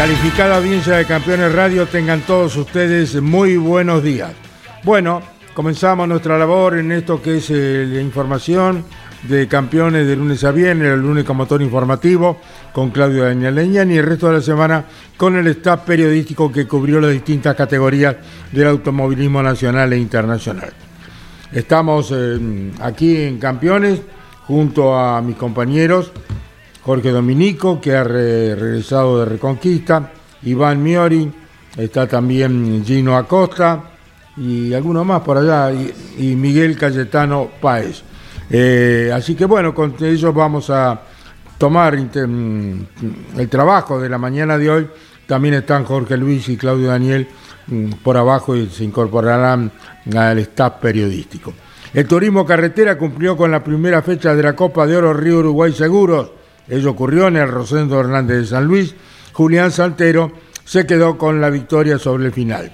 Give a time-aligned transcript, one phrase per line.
[0.00, 4.32] Calificada audiencia de Campeones Radio, tengan todos ustedes muy buenos días.
[4.82, 5.20] Bueno,
[5.52, 8.82] comenzamos nuestra labor en esto que es eh, la información
[9.24, 12.38] de campeones de lunes a viernes, el único motor informativo
[12.72, 14.86] con Claudio Daniel Leñán y el resto de la semana
[15.18, 18.16] con el staff periodístico que cubrió las distintas categorías
[18.52, 20.72] del automovilismo nacional e internacional.
[21.52, 24.00] Estamos eh, aquí en Campeones
[24.46, 26.10] junto a mis compañeros
[26.82, 30.10] Jorge Dominico, que ha re- regresado de Reconquista,
[30.42, 31.30] Iván Miori,
[31.76, 33.82] está también Gino Acosta
[34.36, 38.02] y alguno más por allá, y, Miguel Cayetano Páez.
[38.50, 41.00] Eh, así que bueno, con ellos vamos a
[41.58, 42.86] tomar mm,
[43.36, 44.88] el trabajo de la mañana de hoy.
[45.26, 47.28] También están Jorge Luis y Claudio Daniel
[47.66, 49.70] mm, por abajo y se incorporarán
[50.16, 51.52] al staff periodístico.
[51.92, 55.72] El turismo carretera cumplió con la primera fecha de la Copa de Oro Río Uruguay
[55.72, 56.30] Seguros.
[56.70, 58.94] Ello ocurrió en el Rosendo Hernández de San Luis.
[59.32, 60.32] Julián Saltero
[60.64, 62.70] se quedó con la victoria sobre el final.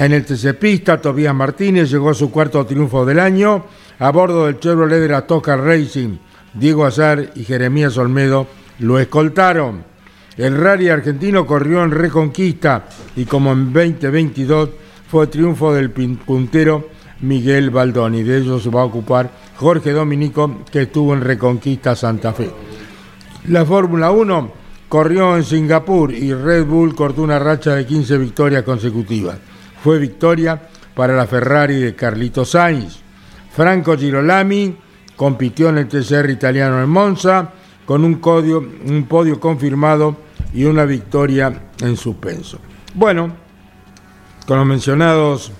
[0.00, 3.66] En el TC Pista, Tobías Martínez llegó a su cuarto triunfo del año
[3.98, 6.16] a bordo del Chevrolet de la Toca Racing.
[6.54, 8.46] Diego Azar y Jeremías Olmedo
[8.78, 9.84] lo escoltaron.
[10.36, 12.86] El rally argentino corrió en Reconquista
[13.16, 14.70] y como en 2022
[15.10, 16.88] fue triunfo del puntero
[17.20, 18.22] Miguel Baldoni.
[18.22, 22.50] De ellos se va a ocupar Jorge Dominico, que estuvo en Reconquista Santa Fe.
[23.48, 24.52] La Fórmula 1
[24.90, 29.38] corrió en Singapur y Red Bull cortó una racha de 15 victorias consecutivas.
[29.82, 30.60] Fue victoria
[30.94, 32.98] para la Ferrari de Carlito Sainz.
[33.50, 34.76] Franco Girolami
[35.16, 37.50] compitió en el TCR italiano en Monza
[37.86, 38.20] con un,
[38.86, 40.16] un podio confirmado
[40.52, 42.58] y una victoria en suspenso.
[42.94, 43.32] Bueno,
[44.46, 45.52] con los mencionados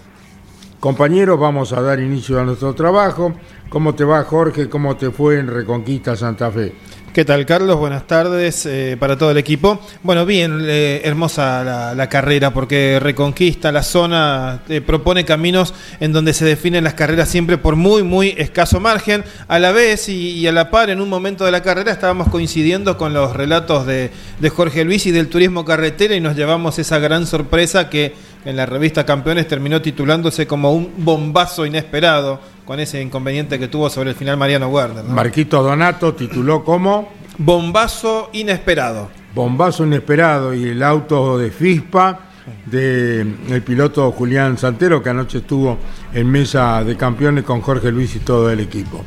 [0.78, 3.32] compañeros vamos a dar inicio a nuestro trabajo.
[3.70, 4.68] ¿Cómo te va Jorge?
[4.68, 6.74] ¿Cómo te fue en Reconquista Santa Fe?
[7.12, 7.78] ¿Qué tal, Carlos?
[7.78, 9.80] Buenas tardes eh, para todo el equipo.
[10.02, 16.34] Bueno, bien, eh, hermosa la, carrera porque reconquista la zona, eh, propone caminos en donde
[16.34, 19.24] se definen las carreras siempre por muy, muy escaso margen.
[19.48, 22.28] A la vez y, y a la par, en un momento de la carrera estábamos
[22.28, 26.78] coincidiendo con los relatos de, de Jorge Luis y del turismo carretera y nos llevamos
[26.78, 28.14] esa gran sorpresa que
[28.44, 33.88] en la revista Campeones terminó titulándose como un bombazo inesperado con ese inconveniente que tuvo
[33.88, 35.02] sobre el final Mariano Werner.
[35.02, 35.14] ¿no?
[35.14, 37.08] Marquito Donato tituló como
[37.38, 39.08] Bombazo inesperado.
[39.34, 42.20] Bombazo Inesperado y el auto de FISPA
[42.66, 45.78] del piloto Julián Santero que anoche estuvo
[46.12, 49.02] en mesa de campeones con Jorge Luis y todo el equipo.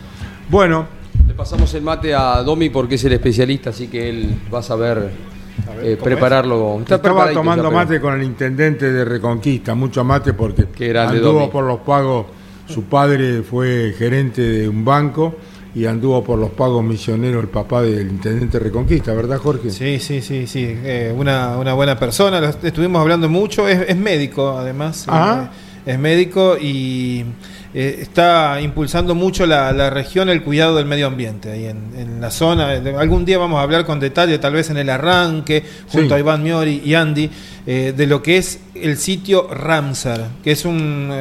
[0.50, 0.88] Bueno,
[1.28, 4.64] Le pasamos el mate a Domi porque es el especialista, así que él va a
[4.64, 5.12] saber
[5.84, 6.80] eh, prepararlo.
[6.80, 10.64] Está estaba tomando mate con el intendente de Reconquista, mucho mate porque
[10.98, 11.48] anduvo Domi.
[11.52, 12.41] por los pagos,
[12.72, 15.36] su padre fue gerente de un banco
[15.74, 19.70] y anduvo por los pagos misioneros el papá del intendente de Reconquista, ¿verdad Jorge?
[19.70, 20.66] Sí, sí, sí, sí.
[20.68, 22.42] eh, una, una buena persona.
[22.64, 23.68] estuvimos hablando mucho.
[23.68, 25.06] Es, es médico, además.
[25.08, 25.50] Ah.
[25.86, 27.24] eh, es médico y
[27.74, 32.20] eh, está impulsando mucho la, la región el cuidado del medio ambiente ahí en, en
[32.22, 32.72] la zona.
[33.00, 36.14] Algún día vamos a hablar con detalle, tal vez en el arranque, junto Sí.
[36.16, 37.30] a Iván Miori y Andy,
[37.66, 41.12] de lo que es el sitio Ramsar, que es un,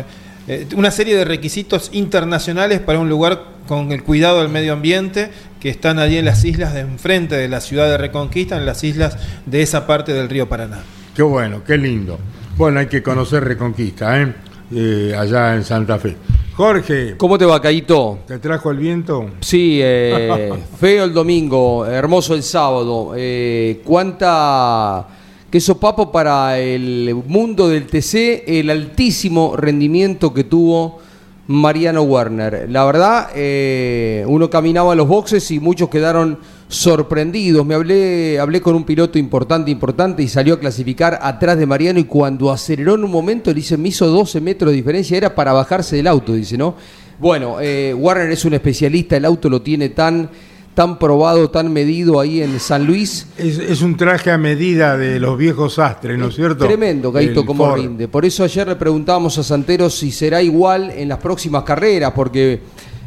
[0.52, 5.30] eh, una serie de requisitos internacionales para un lugar con el cuidado del medio ambiente
[5.60, 8.82] que están allí en las islas de enfrente de la ciudad de Reconquista, en las
[8.82, 9.16] islas
[9.46, 10.82] de esa parte del río Paraná.
[11.14, 12.18] Qué bueno, qué lindo.
[12.56, 14.34] Bueno, hay que conocer Reconquista, ¿eh?
[14.74, 16.16] Eh, allá en Santa Fe.
[16.54, 18.18] Jorge, ¿Cómo te va, Caito?
[18.26, 19.30] ¿te trajo el viento?
[19.40, 23.12] Sí, eh, feo el domingo, hermoso el sábado.
[23.16, 25.06] Eh, ¿Cuánta
[25.50, 28.44] queso papo para el mundo del TC?
[28.46, 31.00] El altísimo rendimiento que tuvo
[31.48, 32.70] Mariano Werner.
[32.70, 36.38] La verdad, eh, uno caminaba a los boxes y muchos quedaron
[36.68, 37.66] sorprendidos.
[37.66, 41.98] Me hablé, hablé con un piloto importante, importante y salió a clasificar atrás de Mariano
[41.98, 45.52] y cuando aceleró en un momento, dice, me hizo 12 metros de diferencia, era para
[45.52, 46.76] bajarse del auto, dice, ¿no?
[47.18, 50.30] Bueno, eh, Warner es un especialista, el auto lo tiene tan
[50.74, 53.26] tan probado, tan medido ahí en San Luis.
[53.36, 56.66] Es, un traje a medida de los viejos astres, ¿no es cierto?
[56.66, 58.08] Tremendo, Gaito, como rinde.
[58.08, 62.60] Por eso ayer le preguntábamos a Santero si será igual en las próximas carreras, porque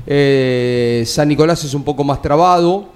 [0.06, 2.90] eh, San Nicolás es un poco más trabado,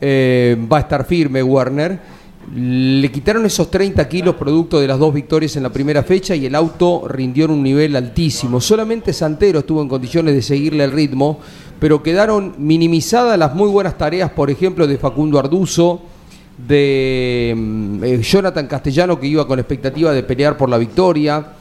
[0.00, 2.20] eh, va a estar firme Warner.
[2.54, 6.46] Le quitaron esos 30 kilos producto de las dos victorias en la primera fecha y
[6.46, 8.60] el auto rindió en un nivel altísimo.
[8.60, 11.38] Solamente Santero estuvo en condiciones de seguirle el ritmo
[11.80, 16.02] pero quedaron minimizadas las muy buenas tareas, por ejemplo, de Facundo Arduzo,
[16.68, 21.52] de mm, eh, Jonathan Castellano, que iba con expectativa de pelear por la victoria.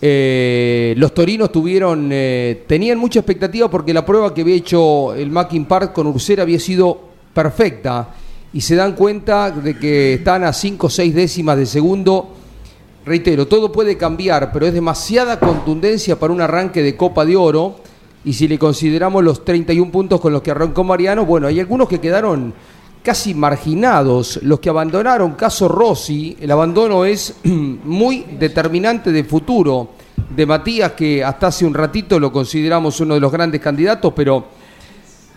[0.00, 5.28] Eh, los torinos tuvieron, eh, tenían mucha expectativa porque la prueba que había hecho el
[5.28, 7.00] Mackin Park con Ursera había sido
[7.34, 8.10] perfecta
[8.52, 12.32] y se dan cuenta de que están a 5 o 6 décimas de segundo.
[13.04, 17.87] Reitero, todo puede cambiar, pero es demasiada contundencia para un arranque de Copa de Oro
[18.28, 21.88] y si le consideramos los 31 puntos con los que arrancó Mariano, bueno, hay algunos
[21.88, 22.52] que quedaron
[23.02, 29.88] casi marginados, los que abandonaron, caso Rossi, el abandono es muy determinante de futuro.
[30.28, 34.44] De Matías, que hasta hace un ratito lo consideramos uno de los grandes candidatos, pero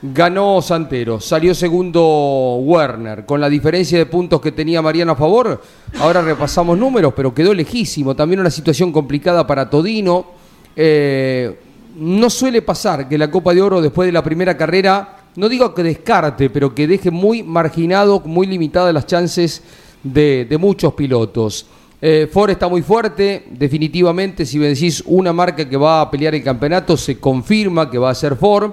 [0.02, 5.62] ganó Santero, salió segundo Werner, con la diferencia de puntos que tenía Mariano a favor,
[5.98, 10.42] ahora repasamos números, pero quedó lejísimo, también una situación complicada para Todino.
[10.76, 15.50] Eh, no suele pasar que la Copa de Oro después de la primera carrera, no
[15.50, 19.64] digo que descarte, pero que deje muy marginado, muy limitadas las chances
[20.04, 21.66] de, muchos pilotos.
[22.02, 26.34] Eh, Ford está muy fuerte, definitivamente, si me decís una marca que va a pelear
[26.34, 28.72] el campeonato, se confirma que va a ser Ford.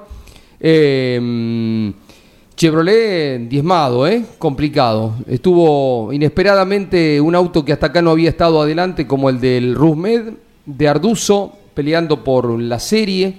[0.61, 1.93] Eh,
[2.59, 4.25] Chevrolet diezmado, ¿eh?
[4.37, 5.15] complicado.
[5.29, 10.33] Estuvo inesperadamente un auto que hasta acá no había estado adelante, como el del Rusmed,
[10.67, 13.37] de Arduzo, peleando por la serie,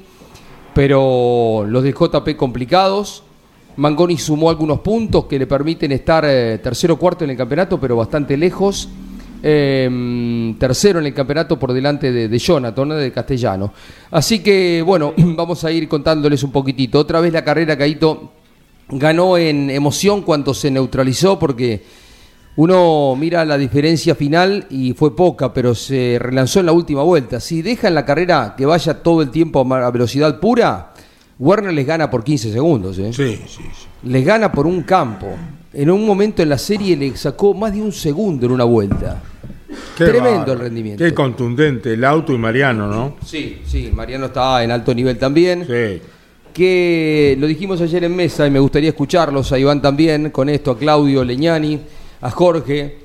[0.74, 3.22] pero los de JP complicados.
[3.76, 7.78] Mangoni sumó algunos puntos que le permiten estar eh, tercero o cuarto en el campeonato,
[7.78, 8.88] pero bastante lejos.
[9.44, 13.74] Em, tercero en el campeonato por delante de, de Jonathan, de Castellano.
[14.10, 16.98] Así que, bueno, vamos a ir contándoles un poquitito.
[16.98, 18.32] Otra vez la carrera, Caito,
[18.88, 21.84] ganó en emoción cuando se neutralizó, porque
[22.56, 27.40] uno mira la diferencia final y fue poca, pero se relanzó en la última vuelta.
[27.40, 30.92] Si dejan la carrera que vaya todo el tiempo a velocidad pura,
[31.38, 32.98] Werner les gana por 15 segundos.
[33.00, 33.14] ¿eh?
[33.14, 33.64] Sí, sí,
[34.04, 35.28] Les gana por un campo.
[35.72, 39.22] En un momento en la serie le sacó más de un segundo en una vuelta.
[39.96, 41.04] Tremendo el rendimiento.
[41.04, 43.16] Qué contundente el auto y Mariano, ¿no?
[43.26, 45.66] Sí, sí, Mariano está en alto nivel también.
[45.66, 46.02] Sí.
[46.52, 50.72] Que lo dijimos ayer en mesa y me gustaría escucharlos, a Iván también, con esto,
[50.72, 51.80] a Claudio Leñani
[52.22, 52.98] a Jorge.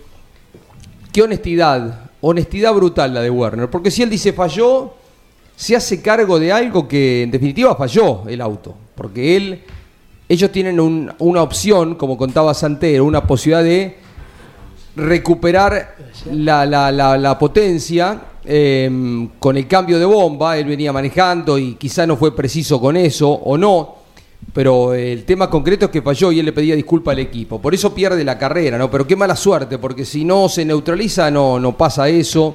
[1.12, 4.94] Qué honestidad, honestidad brutal la de Werner, porque si él dice falló,
[5.56, 9.62] se hace cargo de algo que en definitiva falló el auto, porque él,
[10.28, 13.96] ellos tienen una opción, como contaba Santero, una posibilidad de
[14.96, 15.96] recuperar
[16.32, 22.34] la, potencia em, con el cambio de bomba, él venía manejando y quizá no fue
[22.34, 24.03] preciso con eso o no,
[24.52, 27.60] pero el tema concreto es que falló y él le pedía disculpa al equipo.
[27.60, 28.91] Por eso pierde la carrera, ¿no?
[28.91, 32.55] Pero qué mala suerte, porque si no se neutraliza, no, no pasa eso.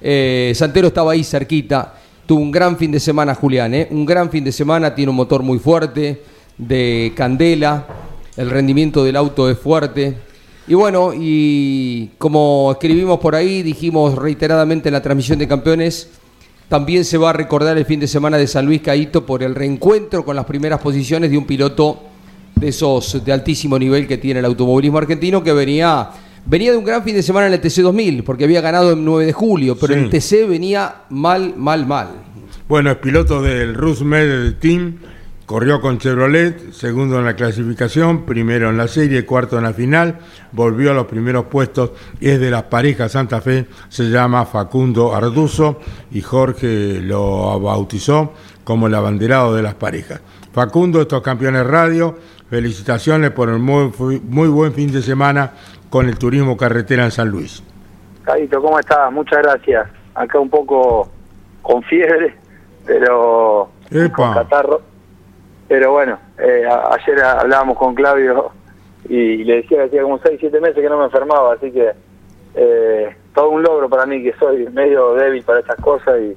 [0.00, 1.94] Eh, Santero estaba ahí cerquita.
[2.26, 3.88] Tuvo un gran fin de semana, Julián, ¿eh?
[3.90, 6.22] Un gran fin de semana, tiene un motor muy fuerte,
[6.56, 7.86] de candela.
[8.36, 10.16] El rendimiento del auto es fuerte.
[10.66, 16.08] Y bueno, y como escribimos por ahí, dijimos reiteradamente en la transmisión de campeones
[16.68, 19.54] también se va a recordar el fin de semana de San Luis Caíto por el
[19.54, 22.02] reencuentro con las primeras posiciones de un piloto
[22.56, 26.10] de esos de altísimo nivel que tiene el automovilismo argentino que venía
[26.46, 29.04] venía de un gran fin de semana en el TC 2000 porque había ganado el
[29.04, 32.08] 9 de julio, pero el TC venía mal, mal, mal.
[32.68, 34.96] Bueno, es piloto del Rusmed Team
[35.46, 40.16] Corrió con Chevrolet, segundo en la clasificación, primero en la serie, cuarto en la final,
[40.52, 45.80] volvió a los primeros puestos, es de las parejas Santa Fe, se llama Facundo Arduzo
[46.10, 48.32] y Jorge lo bautizó
[48.64, 50.22] como el abanderado de las parejas.
[50.54, 52.16] Facundo, estos campeones radio,
[52.48, 53.92] felicitaciones por el muy,
[54.26, 55.52] muy buen fin de semana
[55.90, 57.62] con el turismo carretera en San Luis.
[58.22, 59.12] Carito, ¿cómo estás?
[59.12, 59.88] Muchas gracias.
[60.14, 61.10] Acá un poco
[61.60, 62.34] con fiebre,
[62.86, 64.93] pero con catarro
[65.68, 68.52] pero bueno, eh, ayer hablábamos con Claudio
[69.08, 71.92] y le decía que hacía como 6, 7 meses que no me enfermaba, así que
[72.54, 76.36] eh, todo un logro para mí que soy medio débil para estas cosas y,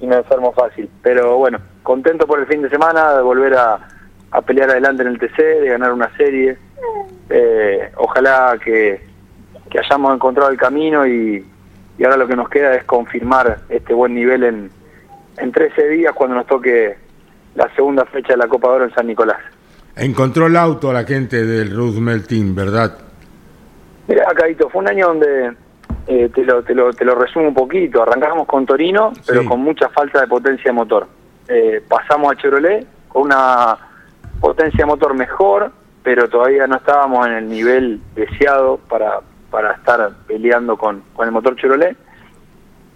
[0.00, 0.88] y me enfermo fácil.
[1.02, 3.80] Pero bueno, contento por el fin de semana, de volver a,
[4.46, 6.56] pelear adelante en el TC, de ganar una serie.
[7.30, 9.06] Eh, ojalá que,
[9.78, 11.44] hayamos encontrado el camino y,
[12.02, 14.70] ahora lo que nos queda es confirmar este buen nivel en,
[15.38, 16.96] en 13 días cuando nos toque
[17.58, 19.38] la segunda fecha de la Copa de Oro en San Nicolás.
[19.96, 22.96] Encontró el auto a la gente del Roosevelt Team, ¿verdad?
[24.06, 25.54] Mira, Caito, fue un año donde
[26.06, 28.00] eh, te, lo, te, lo, te lo resumo un poquito.
[28.00, 31.08] Arrancamos con Torino, pero con mucha falta de potencia de motor.
[31.48, 33.76] Eh, pasamos a Chevrolet con una
[34.40, 35.72] potencia de motor mejor,
[36.04, 39.18] pero todavía no estábamos en el nivel deseado para,
[39.50, 41.96] para estar peleando con, con el motor Chevrolet.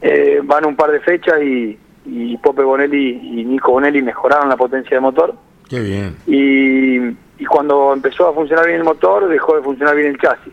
[0.00, 4.56] Eh, van un par de fechas y, y Pope Bonelli y Nico Bonelli mejoraron la
[4.56, 5.34] potencia de motor.
[5.68, 6.16] Qué bien.
[6.26, 6.96] Y,
[7.42, 10.52] y cuando empezó a funcionar bien el motor, dejó de funcionar bien el chasis,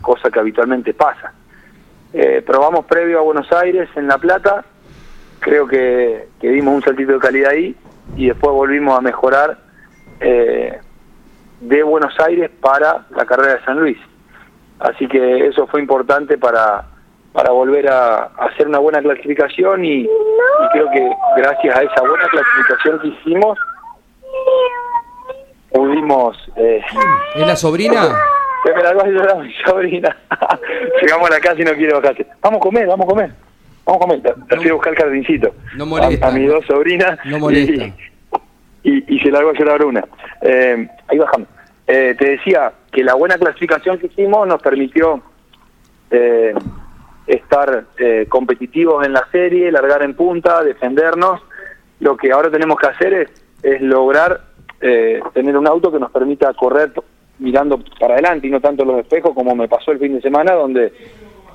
[0.00, 1.32] cosa que habitualmente pasa.
[2.12, 4.64] Eh, probamos previo a Buenos Aires en La Plata,
[5.38, 7.76] creo que, dimos un saltito de calidad ahí
[8.16, 9.58] y después volvimos a mejorar
[10.18, 10.80] eh,
[11.60, 13.98] de Buenos Aires para la carrera de San Luis.
[14.80, 16.86] Así que eso fue importante para,
[17.32, 20.08] para volver a, hacer una buena clasificación y,
[20.72, 23.58] creo que gracias a esa buena clasificación que hicimos
[25.70, 26.36] pudimos...
[26.56, 26.82] Eh,
[27.36, 28.08] ¿Es la sobrina?
[28.64, 30.16] Se me largó a llorar mi sobrina.
[31.02, 32.26] Llegamos a la casa y no quiere bajarse.
[32.40, 33.30] Vamos a comer, vamos a comer.
[33.84, 34.34] Vamos a comer.
[34.48, 35.54] Te fui a buscar el jardincito.
[35.76, 36.28] No molesta.
[36.28, 37.18] A, mis dos sobrinas.
[37.24, 37.94] No molesta.
[38.82, 40.04] Y, y, se largó a llorar una.
[40.42, 41.48] Eh, ahí bajamos.
[41.86, 45.22] Eh, te decía que la buena clasificación que hicimos nos permitió
[46.10, 46.54] eh,
[47.28, 51.40] estar eh, competitivos en la serie, largar en punta, defendernos.
[52.00, 53.28] Lo que ahora tenemos que hacer es,
[53.62, 54.40] es lograr
[54.80, 56.92] eh, tener un auto que nos permita correr
[57.38, 60.54] mirando para adelante y no tanto los espejos como me pasó el fin de semana
[60.54, 60.92] donde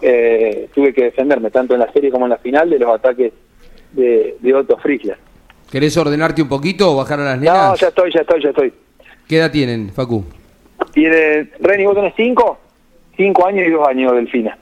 [0.01, 3.33] eh, tuve que defenderme tanto en la serie como en la final de los ataques
[3.91, 5.17] de, de Otto Frigier.
[5.71, 7.69] ¿Querés ordenarte un poquito o bajar a las nenas?
[7.69, 8.73] No, ya estoy, ya estoy, ya estoy.
[9.27, 10.23] ¿Qué edad tienen, Facu?
[10.93, 12.59] Tiene, Reni, vos tenés cinco,
[13.17, 14.57] cinco años y dos años, Delfina.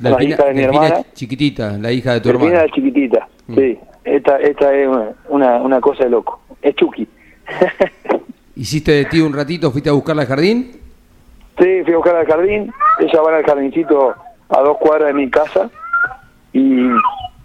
[0.00, 1.02] La, la hija de mi hermana.
[1.12, 2.66] chiquitita, la hija de tu hermana.
[2.68, 3.54] chiquitita, mm.
[3.54, 3.78] sí.
[4.04, 4.88] Esta, esta es
[5.28, 6.40] una, una cosa de loco.
[6.60, 7.08] Es Chucky.
[8.56, 9.70] ¿Hiciste de ti un ratito?
[9.70, 10.72] ¿Fuiste a buscarla al jardín?
[11.58, 12.72] Sí, fui a buscarla al jardín.
[13.00, 14.14] Ella va al jardincito
[14.48, 15.70] a dos cuadras de mi casa.
[16.52, 16.88] Y,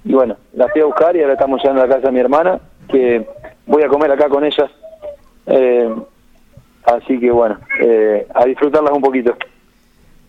[0.03, 2.59] bueno, la fui a buscar y ahora estamos llegando a la casa de mi hermana,
[2.89, 3.25] que
[3.65, 4.69] voy a comer acá con ellas.
[5.47, 5.95] Eh,
[6.85, 9.35] así que bueno, eh, a disfrutarlas un poquito.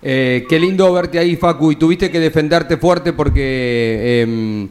[0.03, 4.69] Eh, qué lindo verte ahí, Facu, y tuviste que defenderte fuerte porque em,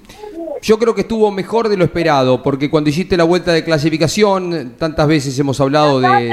[0.61, 4.73] yo creo que estuvo mejor de lo esperado, porque cuando hiciste la vuelta de clasificación,
[4.77, 6.31] tantas veces hemos hablado de,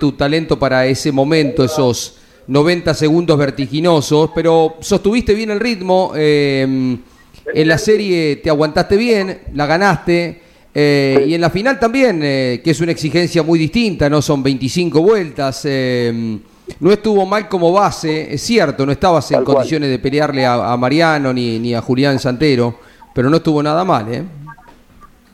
[0.00, 2.16] tu talento para ese momento, esos
[2.46, 6.96] 90 segundos vertiginosos, pero sostuviste bien el ritmo, eh,
[7.54, 10.40] en la serie te aguantaste bien, la ganaste,
[10.74, 14.42] eh, y en la final también, eh, que es una exigencia muy distinta, no son
[14.42, 15.66] 25 vueltas.
[16.80, 21.32] No estuvo mal como base, es cierto, no estabas en condiciones de pelearle a, Mariano
[21.32, 22.76] ni, ni, a Julián Santero
[23.14, 24.24] pero no estuvo nada mal, ¿eh?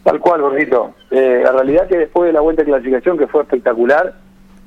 [0.04, 0.94] Tal cual, gordito.
[1.10, 4.14] Eh, la realidad que después de la vuelta de clasificación, que fue espectacular,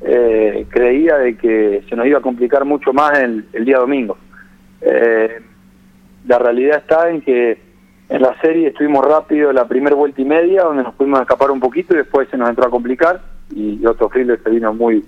[0.02, 4.18] eh, creía de que se nos iba a complicar mucho más el, día domingo.
[4.82, 5.42] Eh,
[6.28, 7.58] la realidad está en que
[8.10, 11.60] en la serie estuvimos rápido la primera vuelta y media, donde nos pudimos escapar un
[11.60, 13.22] poquito y después se nos entró a complicar
[13.56, 15.04] y otro Friedler se vino muy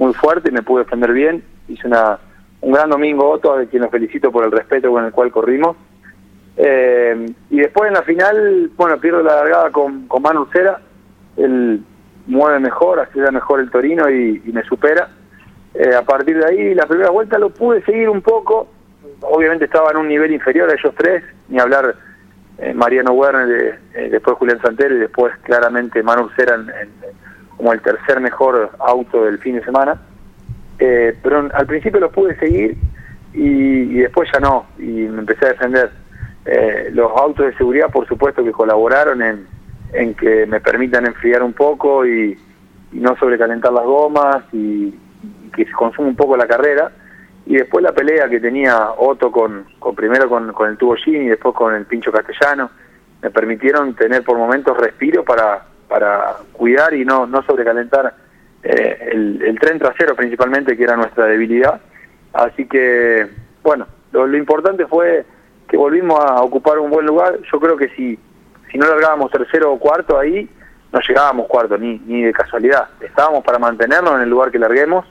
[0.00, 1.44] muy fuerte me pude defender bien.
[1.68, 2.18] Hice una,
[2.62, 5.76] un gran domingo Otto, a quien nos felicito por el respeto con el cual corrimos.
[6.56, 10.80] Eh, y después en la final, bueno, pierdo la largada con, con Manu Cera,
[11.36, 11.82] él
[12.26, 15.10] mueve mejor, acelera mejor el Torino y, me supera.
[15.74, 18.68] Eh, a partir de ahí, la primera vuelta lo pude seguir un poco,
[19.20, 21.94] obviamente estaba en un nivel inferior a ellos tres, ni hablar
[22.58, 23.78] eh, Mariano Werner,
[24.10, 26.58] después Julián Santero y después claramente Manu Cera
[27.60, 30.00] como el tercer mejor auto del fin de semana.
[30.78, 32.74] pero al principio lo pude seguir
[33.34, 35.90] y, y después ya no, y me empecé a defender
[36.46, 39.46] eh, los autos de seguridad, por supuesto, que colaboraron en,
[39.92, 42.38] en que me permitan enfriar un poco y,
[42.92, 44.98] no sobrecalentar las gomas y,
[45.54, 46.90] que se consuma un poco la carrera.
[47.44, 51.26] Y después la pelea que tenía Otto con, con primero con, con el tubo Gini
[51.26, 52.70] y después con el pincho castellano,
[53.20, 58.14] me permitieron tener por momentos respiro para, para cuidar y no, no sobrecalentar
[58.62, 61.80] eh, el, tren trasero principalmente, que era nuestra debilidad.
[62.32, 63.26] Así que,
[63.62, 65.26] bueno, lo, lo importante fue
[65.68, 67.38] que volvimos a ocupar un buen lugar.
[67.52, 68.18] Yo creo que si,
[68.70, 70.48] si no largábamos tercero o cuarto ahí,
[70.92, 72.88] no llegábamos cuarto, ni, ni de casualidad.
[73.00, 75.06] Estábamos para mantenernos en el lugar que larguemos.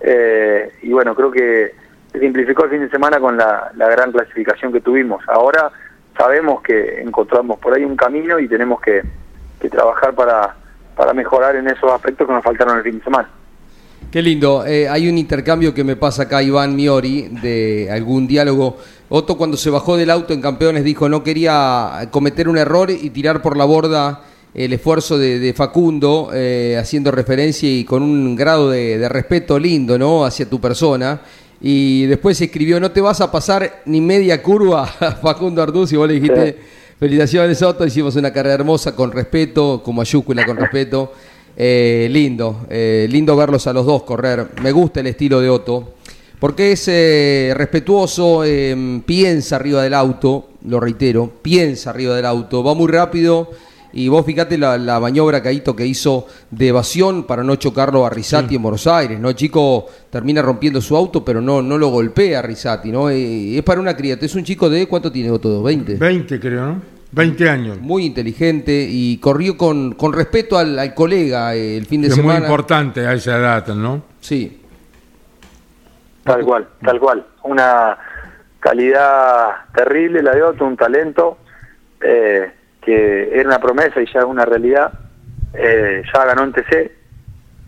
[0.00, 1.74] Eh, y bueno, creo que
[2.12, 5.22] se simplificó el fin de semana con la, gran clasificación que tuvimos.
[5.28, 5.70] Ahora
[6.16, 9.02] sabemos que encontramos por ahí un camino y tenemos que,
[9.68, 10.54] trabajar para,
[10.96, 13.28] para mejorar en esos aspectos que nos faltaron el fin de semana.
[14.10, 14.64] Qué lindo.
[14.64, 18.76] Eh, hay un intercambio que me pasa acá, Iván Miori, de algún diálogo.
[19.08, 23.10] Otto cuando se bajó del auto en Campeones dijo no quería cometer un error y
[23.10, 24.22] tirar por la borda
[24.54, 30.24] el esfuerzo de, Facundo, eh, haciendo referencia y con un grado de, respeto lindo, ¿no?
[30.24, 31.20] Hacia tu persona.
[31.60, 34.86] Y después escribió, no te vas a pasar ni media curva,
[35.22, 36.58] Facundo Arduz, y vos le dijiste,
[36.98, 41.12] felicitaciones Otto, hicimos una carrera hermosa con respeto, con mayúscula con respeto.
[41.56, 44.48] Eh, lindo, eh, lindo verlos a los dos correr.
[44.62, 45.94] Me gusta el estilo de Otto,
[46.40, 46.86] porque es
[47.56, 48.42] respetuoso,
[49.06, 53.50] piensa arriba del auto, lo reitero, piensa arriba del auto, va muy rápido
[53.94, 58.56] y vos fíjate la, maniobra, Caíto, que hizo de evasión para no chocarlo a Risati
[58.56, 59.28] en Buenos Aires, ¿no?
[59.28, 63.08] El chico termina rompiendo su auto, pero no, no lo golpea a Risati, ¿no?
[63.08, 64.26] Eh, es para una criatura.
[64.26, 65.62] Es un chico de, ¿cuánto tiene todo?
[65.62, 65.96] ¿20?
[65.96, 66.82] 20 creo, ¿no?
[67.12, 67.80] 20 años.
[67.80, 72.34] Muy inteligente y corrió con, con respeto al, colega eh, el fin de semana.
[72.34, 74.02] Es muy importante a esa edad, ¿no?
[74.20, 74.60] Sí.
[76.24, 77.24] Tal cual, tal cual.
[77.44, 77.96] Una
[78.58, 81.38] calidad terrible la de Otto, un talento.
[82.00, 82.50] Eh,
[82.84, 84.92] que era una promesa y ya es una realidad.
[85.54, 86.92] Eh, ya ganó en TC,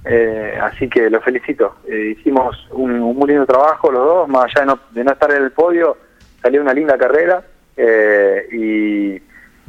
[0.04, 1.76] eh, así que lo felicito.
[1.88, 5.30] Eh, hicimos un, muy lindo trabajo los dos, más allá de no, de no estar
[5.32, 5.96] en el podio,
[6.42, 7.42] salió una linda carrera
[8.50, 9.20] y,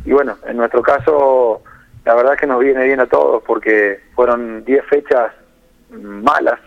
[0.06, 1.62] bueno, en nuestro caso
[2.06, 5.34] la verdad que nos viene bien a todos porque fueron 10 fechas
[5.92, 6.58] malas,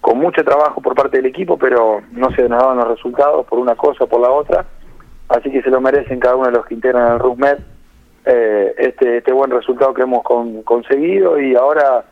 [0.00, 3.58] con mucho trabajo por parte del equipo, pero no se nos daban los resultados por
[3.58, 4.64] una cosa o por la otra
[5.28, 7.58] así que se lo merecen cada uno de los que integran el RUSMED
[8.24, 10.22] eh, este, este buen resultado que hemos
[10.64, 12.04] conseguido y ahora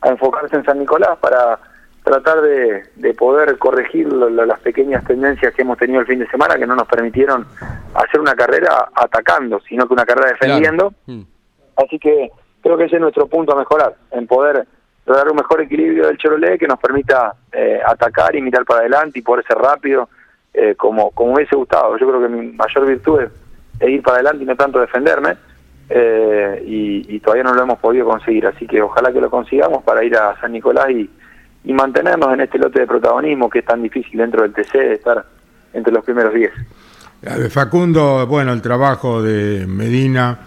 [0.00, 1.58] a enfocarse en San Nicolás para
[2.04, 6.66] tratar de, poder corregir las pequeñas tendencias que hemos tenido el fin de semana que
[6.66, 7.46] no nos permitieron
[7.94, 10.92] hacer una carrera atacando, sino que una carrera defendiendo.
[11.06, 11.22] Mm.
[11.76, 12.30] Así que
[12.62, 14.66] creo que ese es nuestro punto a mejorar, en poder
[15.06, 19.18] lograr un mejor equilibrio del Chevrolet que nos permita eh, atacar y mirar para adelante
[19.18, 20.08] y poder ser rápido
[20.54, 21.98] eh, como, como hubiese gustado.
[21.98, 25.36] Yo creo que mi mayor virtud es, ir para adelante y no tanto defenderme,
[25.90, 28.46] eh, y, todavía no lo hemos podido conseguir.
[28.46, 31.10] Así que ojalá que lo consigamos para ir a San Nicolás y,
[31.64, 34.94] y mantenernos en este lote de protagonismo que es tan difícil dentro del TC de
[34.94, 35.24] estar
[35.72, 36.52] entre los primeros 10.
[37.50, 40.38] Facundo, bueno, el trabajo de Medina,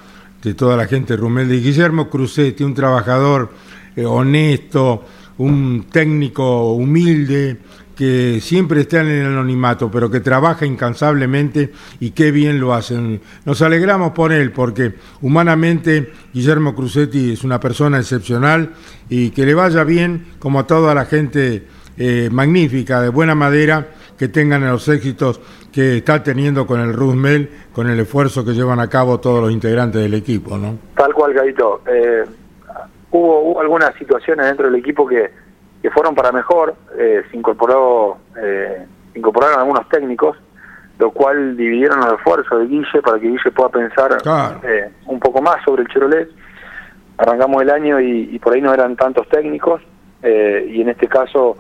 [0.44, 3.50] de toda la gente Rumel, de Guillermo Crucetti, un trabajador
[3.96, 5.04] eh, honesto,
[5.40, 7.58] un técnico humilde,
[7.98, 13.20] que siempre está en el anonimato, pero que trabaja incansablemente y qué bien lo hacen.
[13.44, 18.74] Nos alegramos por él, porque humanamente Guillermo Crucetti es una persona excepcional
[19.10, 21.64] y que le vaya bien, como a toda la gente
[21.98, 27.50] eh, magnífica, de buena madera, que tengan los éxitos que está teniendo con el Rusmel,
[27.74, 30.78] con el esfuerzo que llevan a cabo todos los integrantes del equipo, ¿no?
[30.96, 31.82] Tal cual, Gaito.
[31.88, 32.24] Eh,
[33.10, 35.47] hubo, hubo algunas situaciones dentro del equipo que
[35.82, 38.86] que fueron para mejor, eh, se incorporó, eh,
[39.16, 40.38] incorporaron algunos técnicos,
[41.00, 44.18] lo cual dividieron los esfuerzos de Guille para que Guille pueda pensar
[44.64, 46.30] eh, un poco más sobre el Chevrolet.
[47.18, 49.82] Arrancamos el año y, por ahí no eran tantos técnicos,
[50.24, 51.58] y en este caso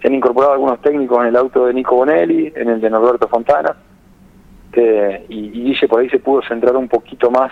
[0.00, 3.26] se han incorporado algunos técnicos en el auto de Nico Bonelli, en el de Norberto
[3.26, 3.74] Fontana,
[4.72, 7.50] que, y, y Guille por ahí se pudo centrar un poquito más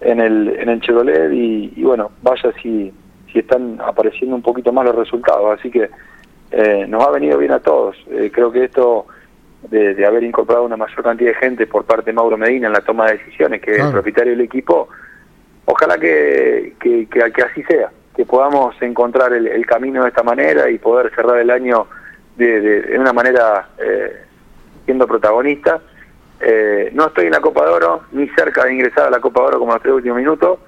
[0.00, 2.92] en el, en el Chevrolet y, y bueno, vaya si,
[3.32, 5.58] si están apareciendo un poquito más los resultados.
[5.58, 5.88] Así que
[6.50, 7.96] eh, nos ha venido bien a todos.
[8.10, 9.06] Eh, creo que esto
[9.70, 12.82] de, haber incorporado una mayor cantidad de gente por parte de Mauro Medina en la
[12.82, 14.88] toma de decisiones, que es el propietario del equipo,
[15.64, 17.08] ojalá que, que,
[17.42, 21.86] así sea, que podamos encontrar el, camino de esta manera y poder cerrar el año
[22.36, 24.24] de, de, una manera eh,
[24.84, 25.80] siendo protagonista.
[26.92, 29.46] no estoy en la Copa de Oro, ni cerca de ingresar a la Copa de
[29.46, 30.58] Oro como los tres últimos minutos,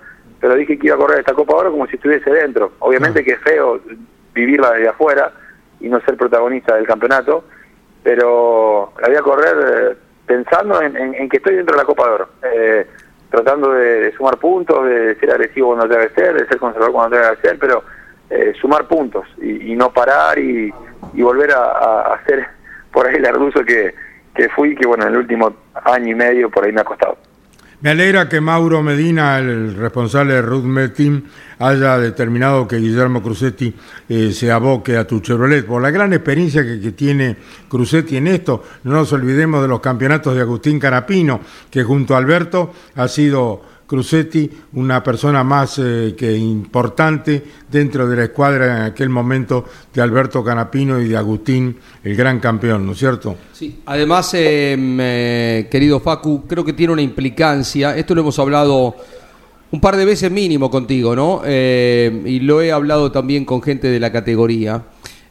[0.45, 2.73] pero dije que iba a correr esta Copa ahora como si estuviese dentro.
[2.81, 3.25] Obviamente ah.
[3.25, 3.81] que es feo
[4.35, 5.33] vivirla desde afuera
[5.81, 7.45] y no ser protagonista del campeonato,
[8.03, 12.13] pero la voy a correr eh, pensando en, que estoy dentro de la Copa de
[12.13, 12.87] Oro, eh,
[13.31, 17.17] tratando de, sumar puntos, de ser agresivo cuando tenga que ser, de ser conservador cuando
[17.17, 17.83] tenga que ser, pero
[18.29, 20.71] eh, sumar puntos y, no parar y,
[21.15, 22.47] volver a, hacer
[22.93, 23.95] por ahí el arduzo que,
[24.35, 25.55] que fui, que bueno, en el último
[25.87, 27.17] año y medio por ahí me ha costado.
[27.85, 31.23] Me alegra que Mauro Medina, el responsable de Ruth Team,
[31.59, 33.75] haya determinado que Guillermo Crucetti
[34.09, 35.67] eh, se aboque a tu Chevrolet.
[35.67, 37.37] Por la gran experiencia que, tiene
[37.69, 42.17] Crucetti en esto, no nos olvidemos de los campeonatos de Agustín Carapino, que junto a
[42.17, 43.61] Alberto ha sido
[43.95, 50.03] Crucetti, una persona más eh, que importante dentro de la escuadra en aquel momento de
[50.03, 53.37] Alberto Canapino y de Agustín, el gran campeón, ¿no es cierto?
[53.53, 58.97] Sí, además, eh, querido Facu, creo que tiene una implicancia, esto lo hemos hablado
[59.71, 61.43] un par de veces mínimo contigo, ¿no?
[61.47, 64.83] y lo he hablado también con gente de la categoría.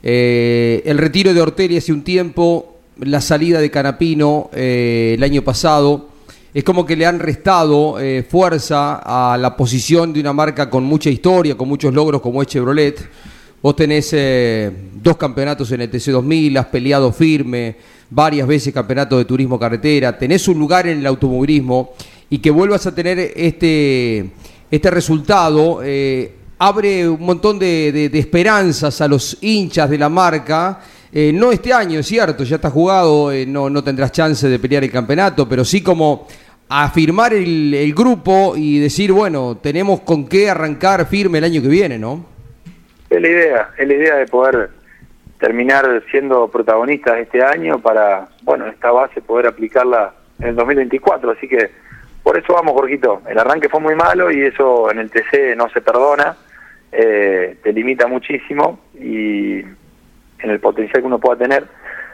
[0.01, 6.12] el retiro de Ortelli hace un tiempo, la salida de Canapino el año pasado,
[6.53, 10.83] es como que le han restado eh, fuerza a la posición de una marca con
[10.83, 13.09] mucha historia, con muchos logros como es Chevrolet.
[13.61, 17.75] Vos tenés eh, dos campeonatos en el TC2000, has peleado firme,
[18.09, 21.93] varias veces campeonato de turismo carretera, tenés un lugar en el automovilismo
[22.29, 24.31] y que vuelvas a tener este,
[24.69, 30.81] este resultado eh, abre un montón de, esperanzas a los hinchas de la marca.
[31.33, 34.91] no este año, es cierto, ya está jugado, no, no tendrás chance de pelear el
[34.91, 36.27] campeonato, pero sí como
[36.81, 41.67] afirmar el, el, grupo y decir, bueno, tenemos con qué arrancar firme el año que
[41.67, 42.25] viene, ¿no?
[43.09, 44.69] Es la idea, es la idea de poder
[45.39, 51.47] terminar siendo protagonistas este año para, bueno, esta base poder aplicarla en el 2024, así
[51.47, 51.69] que
[52.23, 53.21] por eso vamos, Jorgito.
[53.27, 56.37] El arranque fue muy malo y eso en el TC no se perdona,
[56.91, 61.65] eh, te limita muchísimo y en el potencial que uno pueda tener.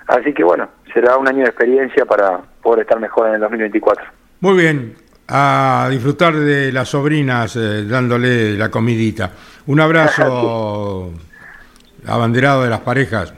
[0.08, 4.19] Así que bueno, será un año de experiencia para poder estar mejor en el 2024.
[4.41, 4.95] Muy bien,
[5.28, 9.32] a disfrutar de las sobrinas eh, dándole la comidita.
[9.67, 11.12] Un abrazo,
[12.08, 13.34] abanderado de las parejas.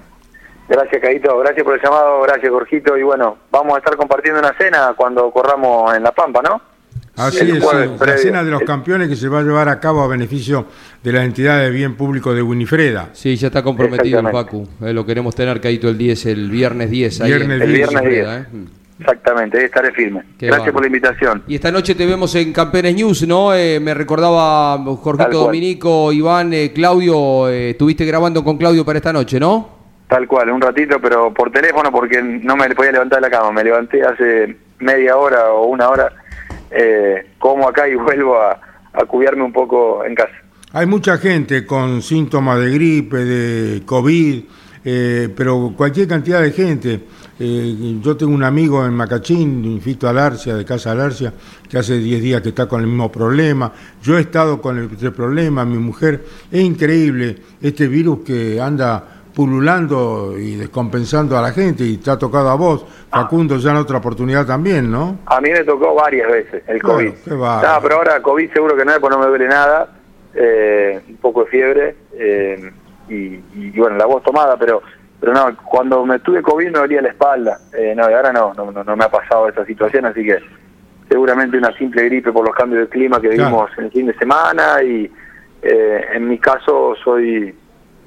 [0.69, 1.37] Gracias, Caito.
[1.39, 2.21] Gracias por el llamado.
[2.21, 2.97] Gracias, Jorgito.
[2.97, 6.61] Y bueno, vamos a estar compartiendo una cena cuando corramos en La Pampa, ¿no?
[7.17, 7.63] Así es,
[7.99, 10.65] la cena de los campeones que se va a llevar a cabo a beneficio
[11.03, 13.09] de la entidad de bien público de Winifreda.
[13.11, 14.67] Sí, ya está comprometido el Pacu.
[14.81, 17.23] Eh, lo queremos tener, Caito, el 10, el viernes 10.
[17.23, 18.27] Viernes el viernes 10.
[18.27, 18.45] ¿eh?
[19.01, 20.21] Exactamente, estaré firme.
[20.39, 21.43] Gracias por la invitación.
[21.47, 23.53] Y esta noche te vemos en Campeones News, ¿no?
[23.53, 29.11] Eh, me recordaba Jorgito Dominico, Iván, eh, Claudio, eh, estuviste grabando con Claudio para esta
[29.11, 29.81] noche, ¿no?
[30.07, 33.51] Tal cual, un ratito, pero por teléfono porque no me podía levantar de la cama.
[33.51, 36.13] Me levanté hace media hora o una hora,
[37.39, 38.59] como acá y vuelvo a,
[38.93, 40.33] a cuidarme un poco en casa.
[40.73, 44.43] Hay mucha gente con síntomas de gripe, de COVID,
[45.35, 46.99] pero cualquier cantidad de gente
[47.43, 51.33] eh, yo tengo un amigo en Macachín, Fito Alarcia, de Casa Alarcia,
[51.67, 53.71] que hace 10 días que está con el mismo problema.
[54.03, 56.23] Yo he estado con el, problema, mi mujer.
[56.51, 62.19] Es increíble este virus que anda pululando y descompensando a la gente y te ha
[62.19, 65.19] tocado a vos, Facundo, ya en otra oportunidad también, ¿no?
[65.25, 67.13] A mí me tocó varias veces el COVID.
[67.25, 69.89] no, pero ahora COVID seguro que no, pues no me duele nada,
[70.35, 72.71] eh, un poco de fiebre eh,
[73.09, 74.83] y, y, bueno, la voz tomada, pero
[75.21, 77.59] pero no, cuando me tuve COVID me dolía la espalda.
[77.77, 80.39] Eh, no, y ahora no, no, no, me ha pasado esa situación, así que
[81.07, 84.15] seguramente una simple gripe por los cambios de clima que vivimos en el fin de
[84.15, 85.11] semana y
[85.61, 87.53] eh, en mi caso soy,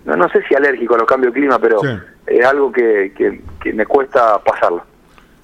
[0.04, 1.78] no, no sé si alérgico a los cambios de clima, pero
[2.26, 4.82] es algo que, que, me cuesta pasarlo.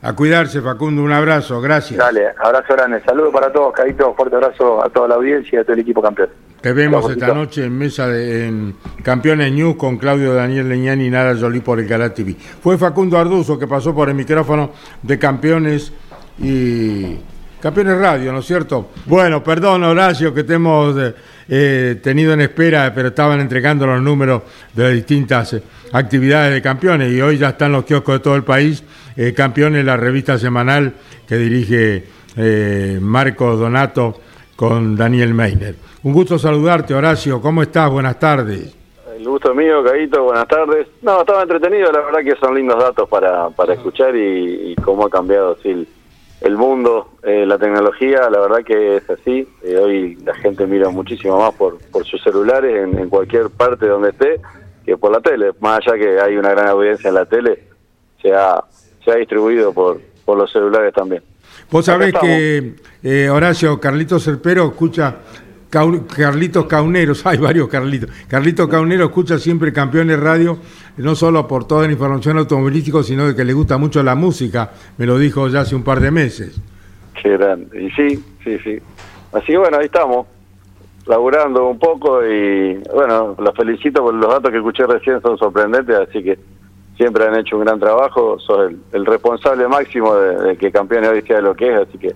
[0.03, 1.99] A cuidarse, Facundo, un abrazo, gracias.
[1.99, 5.63] Dale, abrazo grande, saludos para todos, Cadito, fuerte abrazo a toda la audiencia y a
[5.63, 6.31] todo el equipo campeón.
[6.61, 11.09] Te vemos esta noche en mesa de en Campeones News con Claudio Daniel Leñán y
[11.09, 12.37] Nara Jolie por el Canal TV.
[12.63, 14.71] Fue Facundo Arduzo que pasó por el micrófono
[15.03, 15.91] de Campeones
[16.39, 17.17] y
[17.63, 18.91] Campeones Radio, ¿no es cierto?
[19.07, 21.15] Bueno, perdón Horacio que te hemos eh,
[21.49, 24.43] eh, tenido en espera, pero estaban entregando los números
[24.75, 28.37] de las distintas eh, actividades de campeones y hoy ya están los kioscos de todo
[28.37, 28.85] el país.
[29.35, 30.93] campeones, la revista semanal
[31.27, 32.05] que dirige
[33.01, 34.21] Marco Donato
[34.61, 35.75] con Daniel Meiner.
[36.03, 37.41] Un gusto saludarte, Horacio.
[37.41, 37.91] ¿Cómo estás?
[37.91, 38.77] Buenas tardes.
[39.17, 40.25] El gusto mío, Caguito.
[40.25, 40.87] Buenas tardes.
[41.01, 41.91] No, estaba entretenido.
[41.91, 45.89] La verdad que son lindos datos para, para escuchar y, cómo ha cambiado así
[46.43, 48.29] el, mundo, eh, la tecnología.
[48.29, 49.49] La verdad que es así.
[49.63, 54.11] Eh, hoy la gente mira muchísimo más por, por sus celulares en, cualquier parte donde
[54.11, 54.43] esté
[54.85, 55.53] que por la tele.
[55.61, 57.65] Más allá que hay una gran audiencia en la tele,
[58.21, 58.63] se ha,
[59.03, 61.23] se ha distribuido por, por los celulares también.
[61.71, 65.19] Vos sabés que, eh, Horacio, Carlitos Cerpero escucha
[65.71, 68.11] Carlitos Cauneros, hay varios Carlitos.
[68.29, 70.59] Carlitos Caunero escucha siempre Campeones Radio,
[70.97, 74.73] no solo por toda la información automovilística, sino de que le gusta mucho la música,
[74.99, 76.61] me lo dijo ya hace un par de meses.
[77.23, 78.79] Qué grande, y sí, sí, sí.
[79.33, 80.27] Así que bueno, ahí estamos,
[81.07, 85.97] laburando un poco y bueno, los felicito por los datos que escuché recién, son sorprendentes,
[85.97, 86.37] así que
[87.01, 91.23] siempre han hecho un gran trabajo, sos el, responsable máximo de, de, que Campeones hoy
[91.23, 92.15] sea lo que es, así que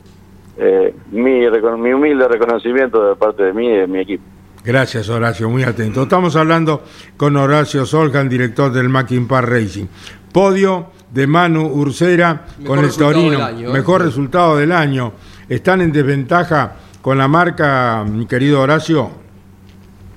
[0.59, 1.41] eh, mi,
[1.79, 4.23] mi humilde reconocimiento de parte de mí y de mi equipo.
[4.63, 6.03] Gracias, Horacio, muy atento.
[6.03, 6.83] Estamos hablando
[7.17, 9.87] con Horacio Soljan, director del Mackin Park Racing.
[10.31, 13.49] Podio de Manu Ursera con el Torino.
[13.49, 13.67] ¿eh?
[13.73, 15.15] Mejor resultado del año.
[15.49, 19.24] Están en desventaja con la marca, mi querido Horacio?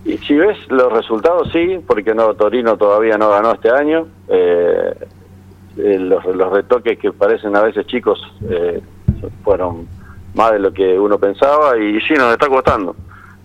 [0.08, 4.08] Y si ves los resultados, sí, porque no Torino todavía no ganó este año.
[4.30, 4.96] Eh,
[5.76, 8.18] eh, los, retoques que parecen a veces chicos
[8.50, 8.82] eh,
[9.44, 9.86] fueron
[10.34, 12.96] más de lo que uno pensaba y sí, nos está costando.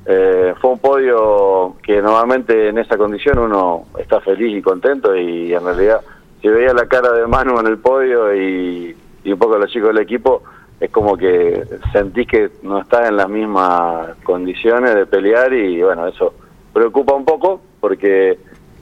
[0.04, 5.64] fue un podio que normalmente en esa condición uno está feliz y contento y en
[5.64, 6.00] realidad
[6.40, 9.88] si veía la cara de Manu en el podio y, y un poco los chicos
[9.88, 10.44] del equipo,
[10.78, 16.06] es como que sentís que no estás en las mismas condiciones de pelear y bueno,
[16.06, 16.34] eso
[16.72, 18.38] preocupa un poco porque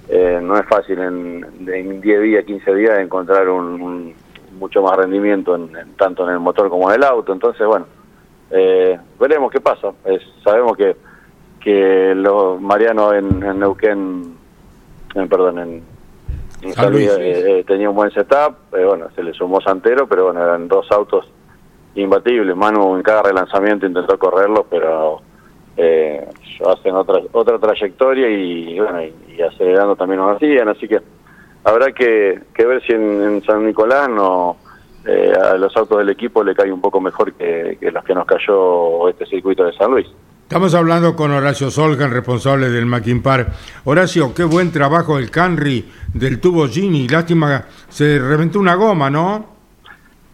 [0.08, 4.14] eh, no es fácil en, en 10 días, 15 días encontrar un,
[4.58, 7.32] mucho más rendimiento en, tanto en el motor como en el auto.
[7.32, 7.86] Entonces, bueno,
[8.50, 9.92] eh, veremos qué pasa.
[10.42, 10.96] sabemos que,
[11.60, 14.34] que los Mariano en, en Neuquén,
[15.14, 15.82] en, perdón, en,
[16.62, 20.90] en eh, tenía un buen setup, bueno, se le sumó Santero, pero bueno, eran dos
[20.90, 21.30] autos
[21.94, 22.54] imbatible.
[22.54, 25.22] Manu en cada relanzamiento intentó correrlo, pero
[25.82, 26.28] eh,
[26.66, 30.68] hacen otra otra trayectoria y, bueno, y, acelerando también lo hacían.
[30.68, 31.00] Así que
[31.64, 34.56] habrá que, ver si en, San Nicolás no
[35.06, 38.26] eh, a los autos del equipo le cae un poco mejor que, los que nos
[38.26, 40.06] cayó este circuito de San Luis.
[40.42, 43.48] Estamos hablando con Horacio Solgan, responsable del Mackin Park.
[43.84, 47.06] Horacio, qué buen trabajo el Canry del tubo Gini.
[47.08, 49.59] Lástima, se reventó una goma, ¿no?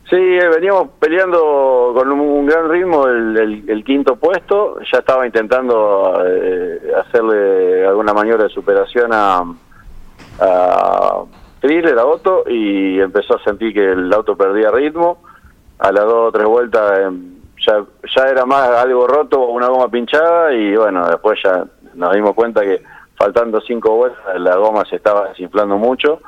[0.09, 4.79] Sí, eh, veníamos peleando con un, gran ritmo el, quinto puesto.
[4.93, 9.43] Ya estaba intentando eh, hacerle alguna maniobra de superación a,
[10.39, 11.25] a
[11.61, 15.19] Thriller, a Otto, y empezó a sentir que el auto perdía ritmo.
[15.79, 19.89] A las dos o tres vueltas em, ya, ya era más algo roto, una goma
[19.89, 21.65] pinchada, y bueno, después ya
[21.95, 22.81] nos dimos cuenta que
[23.17, 26.21] faltando cinco vueltas la goma se estaba desinflando mucho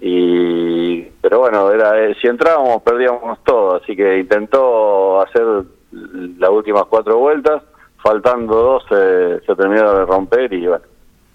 [0.00, 5.44] y pero bueno era eh, si entrábamos perdíamos todo así que intentó hacer
[5.90, 7.62] las últimas cuatro vueltas
[8.02, 10.84] faltando dos se terminó de romper y bueno.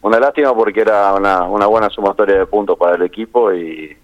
[0.01, 3.95] Una lástima porque era una, una buena sumatoria de puntos para el equipo y,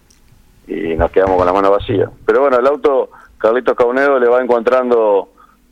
[0.65, 2.09] y nos quedamos con la mano vacía.
[2.25, 5.29] Pero bueno el auto Carlitos Caunedo le va encontrando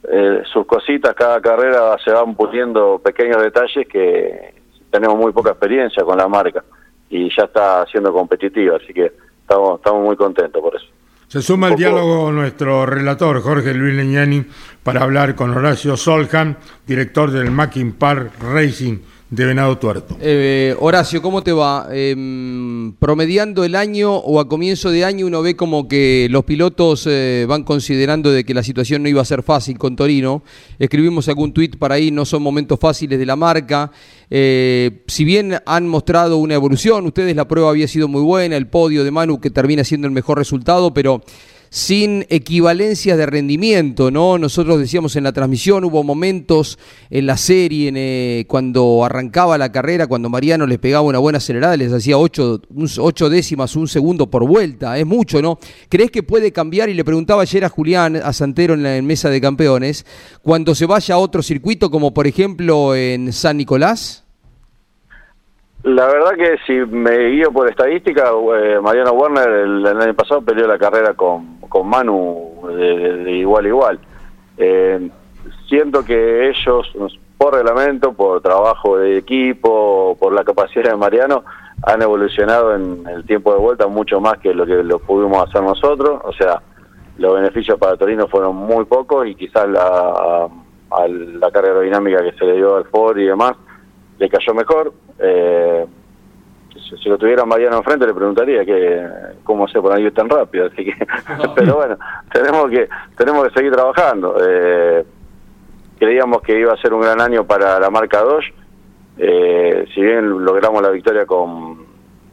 [0.09, 1.15] eh, sus cositas.
[1.15, 4.53] Cada carrera se van puliendo pequeños detalles que
[4.91, 6.63] tenemos muy poca experiencia con la marca
[7.09, 10.85] y ya está siendo competitiva, así que estamos, estamos muy contentos por eso.
[11.27, 14.45] Se suma al diálogo nuestro relator Jorge Luis Leñani
[14.81, 20.17] para hablar con Horacio Soljan, director del Mackin Park Racing de Venado Tuerto.
[20.21, 21.87] Eh, Horacio, ¿cómo te va?
[21.91, 27.05] Em, promediando el año o a comienzo de año uno ve como que los pilotos
[27.07, 30.43] eh, van considerando de que la situación no iba a ser fácil con Torino.
[30.79, 33.91] Escribimos algún tuit para ahí, no son momentos fáciles de la marca.
[34.29, 38.67] Eh, si bien han mostrado una evolución, ustedes la prueba había sido muy buena, el
[38.67, 41.21] podio de Manu que termina siendo el mejor resultado, pero
[41.69, 44.37] sin equivalencias de rendimiento, ¿no?
[44.37, 46.77] Nosotros decíamos en la transmisión, hubo momentos
[47.09, 51.77] en la serie, eh, cuando arrancaba la carrera, cuando Mariano les pegaba una buena acelerada,
[51.77, 52.61] les hacía ocho,
[52.99, 55.59] ocho décimas, un segundo por vuelta, es mucho, ¿no?
[55.89, 56.89] ¿Crees que puede cambiar?
[56.89, 60.05] Y le preguntaba ayer a Julián, a Santero en la mesa de campeones,
[60.41, 64.26] cuando se vaya a otro circuito, como por ejemplo en San Nicolás.
[65.87, 70.67] La verdad que si me guío por estadística, eh, Mariano Werner el, año pasado peleó
[70.67, 73.99] la carrera con, con Manu de, igual a igual.
[74.57, 75.09] Eh,
[75.69, 76.93] siento que ellos,
[77.37, 81.45] por reglamento, por trabajo de equipo, por la capacidad de Mariano,
[81.83, 85.63] han evolucionado en el tiempo de vuelta mucho más que lo que lo pudimos hacer
[85.63, 86.19] nosotros.
[86.25, 86.61] O sea,
[87.17, 90.49] los beneficios para Torino fueron muy pocos y quizás la,
[90.91, 93.55] a la carga aerodinámica que se le dio al Ford y demás
[94.19, 94.93] le cayó mejor.
[95.19, 95.85] Eh,
[97.01, 99.07] si, lo tuviera Mariano enfrente le preguntaría que
[99.43, 100.67] cómo se pone ahí tan rápido.
[100.67, 100.93] Así que,
[101.55, 101.97] pero bueno,
[102.31, 104.37] tenemos que tenemos que seguir trabajando.
[104.45, 105.05] Eh,
[105.99, 108.53] creíamos que iba a ser un gran año para la marca Dodge.
[109.17, 111.85] Eh, si bien logramos la victoria con,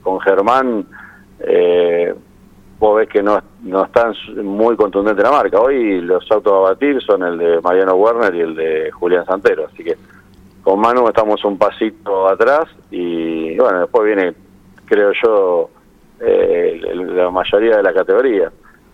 [0.03, 0.87] con Germán,
[1.41, 2.15] eh,
[2.79, 5.61] vos ves que no, no están muy contundente la marca.
[5.61, 9.67] Hoy los autos a batir son el de Mariano Werner y el de Julián Santero,
[9.73, 9.97] así que
[10.65, 14.35] con Manu estamos un pasito atrás y bueno, después viene,
[14.87, 15.71] creo yo,
[16.21, 18.51] eh, la mayoría de la categoría.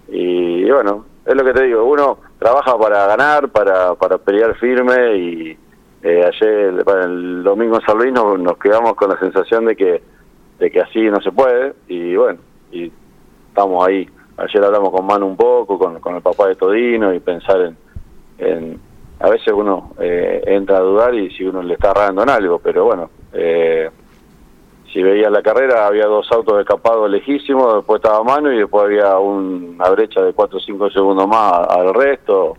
[0.08, 5.16] Y, bueno, es lo que te digo, uno trabaja para ganar, para, para pelear firme
[5.16, 5.58] y
[6.02, 10.02] eh, ayer, el domingo en San Luis nos, quedamos con la sensación de que,
[10.58, 12.40] de que así no se puede y bueno,
[12.72, 12.90] y
[13.48, 14.08] estamos ahí.
[14.38, 17.76] Ayer hablamos con Manu un poco, con, con el papá de Todino y pensar en,
[18.38, 18.89] en
[19.20, 22.58] a veces uno eh, entra a dudar y si uno le está errando en algo,
[22.58, 23.90] pero bueno, eh,
[24.92, 29.18] si veía la carrera había dos autos escapados lejísimos, después estaba mano y después había
[29.18, 32.56] una brecha de 4 o 5 segundos más al resto.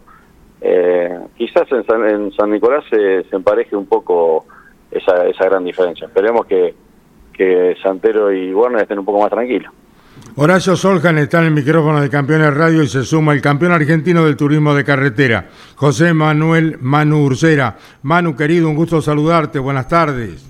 [0.61, 4.45] eh, quizás en San, Nicolás se, empareje un poco
[4.91, 6.05] esa, esa gran diferencia.
[6.05, 6.75] Esperemos que,
[7.33, 9.73] que Santero y Warner estén un poco más tranquilos.
[10.35, 14.23] Horacio Soljan está en el micrófono de Campeones Radio y se suma el campeón argentino
[14.23, 17.77] del turismo de carretera, José Manuel Manu Ursera.
[18.03, 19.59] Manu, querido, un gusto saludarte.
[19.59, 20.47] Buenas tardes.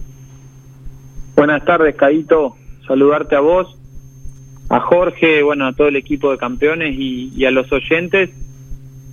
[1.35, 2.55] Buenas tardes, Caito.
[2.87, 3.75] Saludarte a vos,
[4.69, 8.29] a Jorge, bueno, a todo el equipo de campeones y, a los oyentes.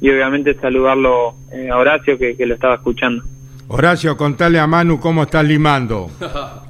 [0.01, 3.25] Y obviamente saludarlo eh, a Horacio, que, que lo estaba escuchando.
[3.68, 6.11] Horacio, contale a Manu cómo estás limando.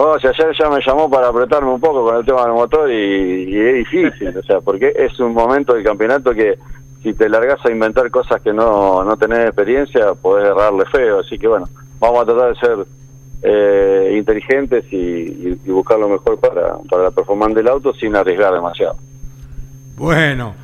[0.00, 3.58] O ayer ya me llamó para apretarme un poco con el tema del motor y,
[3.58, 6.56] es difícil, o sea, porque es un momento del campeonato que
[7.02, 11.36] si te largas a inventar cosas que no, no tenés experiencia, podés errarle feo, así
[11.36, 12.86] que bueno, vamos a tratar de ser
[13.42, 18.94] eh, inteligentes y, buscar lo mejor para, para la performance del auto sin arriesgar demasiado.
[19.96, 20.54] Bueno,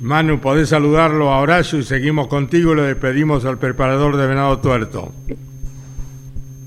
[0.00, 5.12] Manu, podés saludarlo a Horacio y seguimos contigo le despedimos al preparador de Venado Tuerto.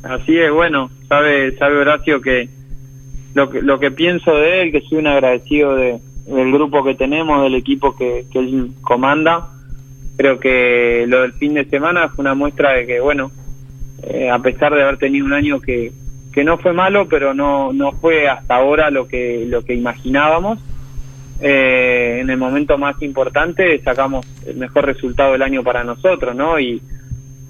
[0.06, 2.48] Así es, bueno, sabe, sabe Horacio que
[3.34, 6.94] lo que, lo que pienso de él, que soy un agradecido de, del grupo que
[6.94, 9.50] tenemos, del equipo que, que él comanda.
[10.16, 13.32] Creo que lo del fin de semana fue una muestra de que, bueno,
[14.04, 15.92] eh, a pesar de haber tenido un año que,
[16.32, 20.60] que no fue malo, pero no, no fue hasta ahora lo que, lo que imaginábamos.
[21.42, 26.60] Eh, en el momento más importante sacamos el mejor resultado del año para nosotros, ¿no?
[26.60, 26.80] Y,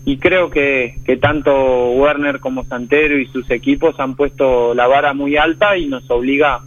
[0.06, 5.16] y creo que, que tanto Werner como Santero y sus equipos han puesto la vara
[5.16, 6.62] muy alta y nos obliga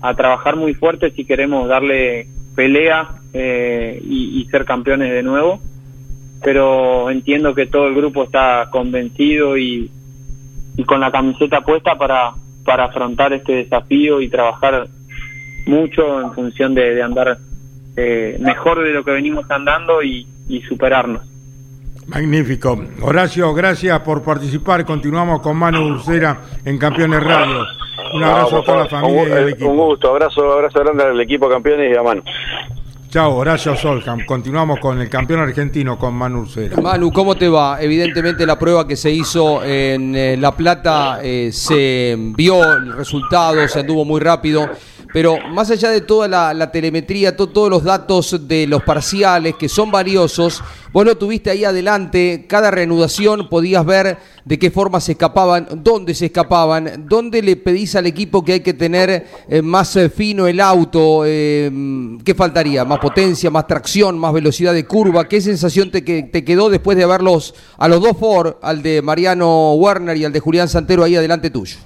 [0.00, 5.60] a trabajar muy fuerte si queremos darle pelea eh, y, ser campeones de nuevo.
[6.44, 9.90] Pero entiendo que todo el grupo está convencido y,
[10.76, 14.86] y con la camiseta puesta para, para afrontar este desafío y trabajar
[15.66, 17.38] mucho en función de, andar
[17.96, 20.26] eh, mejor de lo que venimos andando y
[20.68, 21.29] superarnos.
[22.10, 22.76] Magnífico.
[23.02, 24.84] Horacio, gracias por participar.
[24.84, 27.64] Continuamos con Manu Dulcera en Campeones Radio.
[28.14, 29.70] Un abrazo a toda la familia y al equipo.
[29.70, 32.22] Un gusto, abrazo, abrazo grande al equipo Campeones y a Manu.
[33.10, 34.26] Chao, Horacio Solham.
[34.26, 36.80] Continuamos con el campeón argentino, con Manu Ursera.
[36.80, 37.80] Manu, ¿cómo te va?
[37.80, 43.66] Evidentemente la prueba que se hizo en eh, La Plata eh, se vio el resultado,
[43.68, 44.68] se anduvo muy rápido.
[45.12, 49.90] Pero más allá de toda la, telemetría, todos los datos de los parciales que son
[49.90, 55.66] valiosos, vos lo tuviste ahí adelante, cada reanudación podías ver de qué forma se escapaban,
[55.76, 60.10] dónde se escapaban, dónde le pedís al equipo que hay que tener eh, más eh,
[60.10, 61.70] fino el auto, eh,
[62.24, 66.70] qué faltaría, más potencia, más tracción, más velocidad de curva, qué sensación te, te quedó
[66.70, 70.68] después de verlos a los dos Ford, al de Mariano Werner y al de Julián
[70.68, 71.78] Santero ahí adelante tuyo.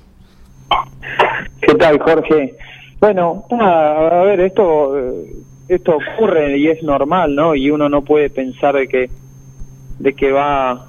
[1.60, 2.54] ¿Qué tal, Jorge?
[3.04, 4.96] Bueno, a ver, esto
[5.68, 7.54] esto ocurre y es normal, ¿no?
[7.54, 9.10] Y uno no puede pensar de que
[9.98, 10.86] de que va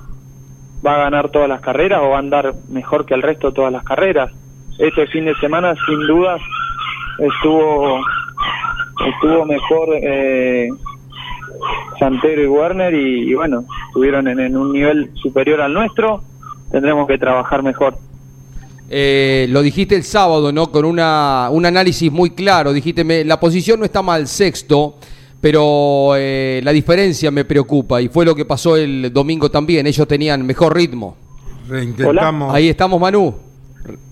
[0.85, 3.55] va a ganar todas las carreras o va a andar mejor que el resto de
[3.55, 4.31] todas las carreras.
[4.79, 6.39] Este fin de semana, sin dudas,
[7.19, 7.99] estuvo
[9.05, 10.69] estuvo mejor eh,
[11.99, 16.21] Santero y Werner y, bueno, estuvieron en un nivel superior al nuestro.
[16.71, 17.97] Tendremos que trabajar mejor.
[18.89, 20.71] Eh, lo dijiste el sábado, ¿no?
[20.71, 22.73] Con una, un análisis muy claro.
[22.73, 24.97] Dijiste, la posición no está mal sexto,
[25.41, 28.01] pero eh, la diferencia me preocupa.
[28.01, 29.87] Y fue lo que pasó el domingo también.
[29.87, 31.17] Ellos tenían mejor ritmo.
[31.67, 32.53] Reintentamos.
[32.53, 33.33] Ahí estamos, Manu.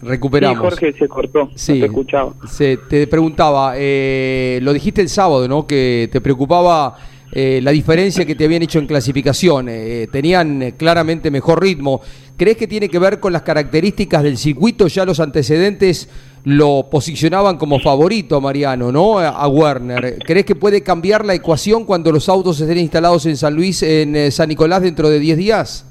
[0.02, 0.58] Recuperamos.
[0.58, 1.50] Sí, Jorge se cortó.
[1.56, 2.34] Sí, te escuchaba.
[2.48, 5.66] Se, te preguntaba, eh, lo dijiste el sábado, ¿no?
[5.66, 6.96] Que te preocupaba
[7.32, 9.68] eh, la diferencia que te habían hecho en clasificación.
[9.70, 12.02] Eh, tenían claramente mejor ritmo.
[12.38, 14.88] ¿Crees que tiene que ver con las características del circuito?
[14.88, 16.10] Ya los antecedentes
[16.46, 19.20] lo posicionaban como favorito Mariano, ¿no?
[19.20, 20.20] A Werner.
[20.26, 24.32] ¿Crees que puede cambiar la ecuación cuando los autos estén instalados en San Luis, en
[24.32, 25.90] San Nicolás, dentro de 10 días?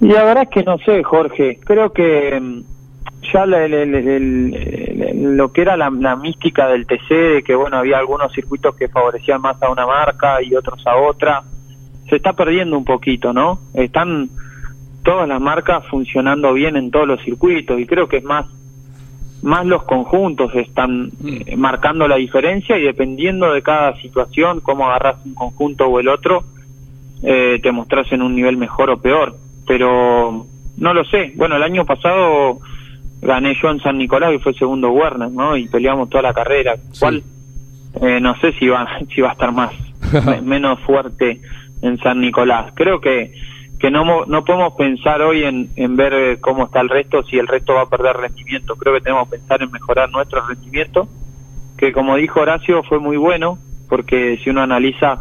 [0.00, 1.58] Y la verdad es que no sé, Jorge.
[1.64, 2.60] Creo que mm,
[3.32, 8.88] ya lo que era la, mística del TC, de que bueno, había algunos circuitos que
[8.88, 11.42] favorecían más a una marca y otros a otra,
[12.08, 13.60] se está perdiendo un poquito, ¿no?
[13.72, 14.28] Están
[15.04, 18.46] todas las marcas funcionando bien en todos los circuitos y creo que es más
[19.44, 21.28] más los conjuntos están mm.
[21.46, 26.08] eh, marcando la diferencia y dependiendo de cada situación, cómo agarras un conjunto o el
[26.08, 26.44] otro,
[27.22, 29.36] eh, te mostras en un nivel mejor o peor.
[29.66, 30.46] Pero
[30.78, 31.32] no lo sé.
[31.36, 32.58] Bueno, el año pasado
[33.20, 35.56] gané yo en San Nicolás y fue segundo Werner, ¿no?
[35.56, 36.76] Y peleamos toda la carrera.
[36.98, 37.22] ¿Cuál?
[38.00, 39.72] Eh, no sé si va, si va a estar más,
[40.42, 41.40] menos fuerte
[41.82, 42.72] en San Nicolás.
[42.74, 43.32] Creo que,
[43.84, 47.36] que no, no podemos pensar hoy en, en ver eh, cómo está el resto, si
[47.36, 48.76] el resto va a perder rendimiento.
[48.76, 51.06] Creo que tenemos que pensar en mejorar nuestro rendimiento,
[51.76, 53.58] que como dijo Horacio fue muy bueno,
[53.90, 55.18] porque si uno analiza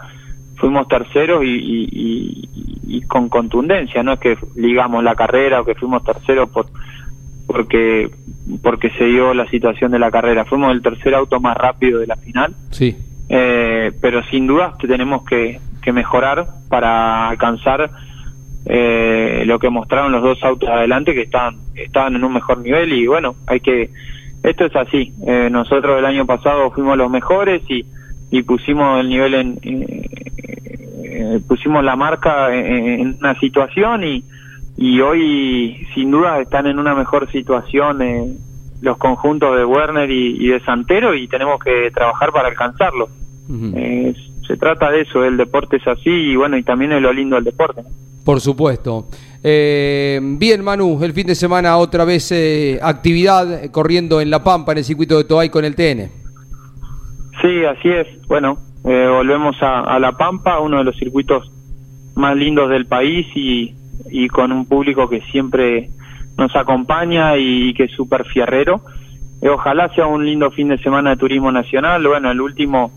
[0.56, 2.48] fuimos terceros y,
[2.88, 6.68] y, con contundencia, no es que ligamos la carrera o que fuimos terceros por
[7.46, 8.12] porque
[8.62, 10.46] porque se dio la situación de la carrera.
[10.46, 12.56] Fuimos el tercer auto más rápido de la final.
[12.72, 12.96] Sí.
[13.28, 17.92] Eh, pero sin duda tenemos que, que mejorar para alcanzar
[18.66, 22.94] eh, lo que mostraron los dos autos adelante que estaban estaban en un mejor nivel
[22.94, 23.90] y bueno hay que
[24.44, 25.14] esto es así.
[25.26, 27.86] Eh, nosotros el año pasado fuimos los mejores y,
[28.30, 34.24] y pusimos el nivel en eh, pusimos la marca en, una situación y,
[34.78, 38.38] y hoy sin duda están en una mejor situación
[38.82, 43.08] los conjuntos de Werner y, de Santero y tenemos que trabajar para alcanzarlo
[44.54, 47.38] se trata de eso el deporte es así y bueno y también es lo lindo
[47.38, 47.82] del deporte
[48.24, 49.08] por supuesto.
[49.44, 54.72] Eh, bien, Manu, el fin de semana otra vez eh, actividad corriendo en La Pampa,
[54.72, 56.10] en el circuito de Toay con el TN.
[57.42, 58.08] Sí, así es.
[58.28, 61.52] Bueno, eh, volvemos a, La Pampa, uno de los circuitos
[62.16, 63.76] más lindos del país y,
[64.10, 65.90] y con un público que siempre
[66.38, 68.82] nos acompaña y, que es súper fierrero.
[69.52, 72.08] ojalá sea un lindo fin de semana de turismo nacional.
[72.08, 72.92] Bueno, el último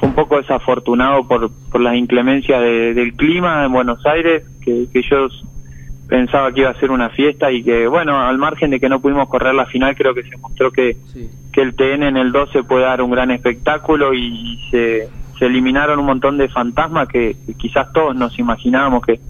[0.00, 5.02] fue un poco desafortunado por, por las inclemencias del clima en Buenos Aires, que, que
[5.02, 5.28] yo
[6.08, 9.00] pensaba que iba a ser una fiesta y que, bueno, al margen de que no
[9.00, 10.96] pudimos correr la final, creo que se mostró que,
[11.52, 15.98] que el TN en el 12 puede dar un gran espectáculo y se, se eliminaron
[15.98, 19.20] un montón de fantasmas que, quizás todos nos imaginábamos que,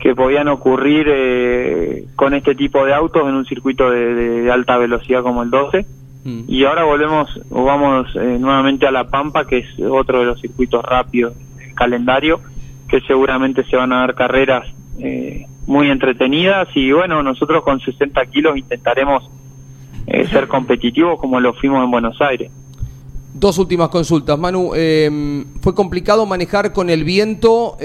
[0.00, 4.76] que podían ocurrir eh, con este tipo de autos en un circuito de, de alta
[4.76, 5.86] velocidad como el 12
[6.24, 6.44] Mm.
[6.48, 10.40] Y ahora volvemos, o vamos eh, nuevamente a La Pampa, que es otro de los
[10.40, 12.40] circuitos rápidos del calendario,
[12.88, 14.66] que seguramente se van a dar carreras
[14.98, 16.68] eh, muy entretenidas.
[16.74, 19.30] Y bueno, nosotros con 60 kilos intentaremos
[20.06, 22.50] eh, ser competitivos como lo fuimos en Buenos Aires.
[23.34, 24.72] Dos últimas consultas, Manu.
[24.74, 27.76] Em, ¿Fue complicado manejar con el viento?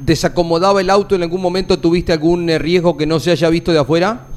[0.00, 1.78] ¿Desacomodaba el auto en algún momento?
[1.78, 4.29] ¿Tuviste algún riesgo que no se haya visto de afuera?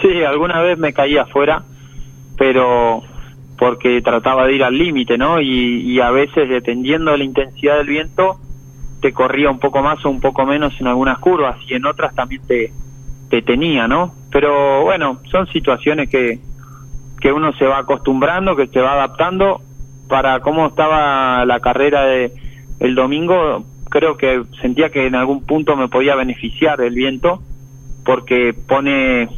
[0.00, 1.62] Sí, alguna vez me caía afuera,
[2.36, 3.02] pero
[3.58, 5.40] porque trataba de ir al límite, ¿no?
[5.40, 8.36] Y, a veces, dependiendo de la intensidad del viento,
[9.00, 12.14] te corría un poco más o un poco menos en algunas curvas y en otras
[12.14, 12.72] también te,
[13.28, 14.14] te tenía, ¿no?
[14.30, 16.38] Pero bueno, son situaciones que,
[17.20, 19.60] que uno se va acostumbrando, que se va adaptando.
[20.08, 22.32] Para cómo estaba la carrera de
[22.80, 27.42] el domingo, creo que sentía que en algún punto me podía beneficiar el viento
[28.04, 29.28] porque pone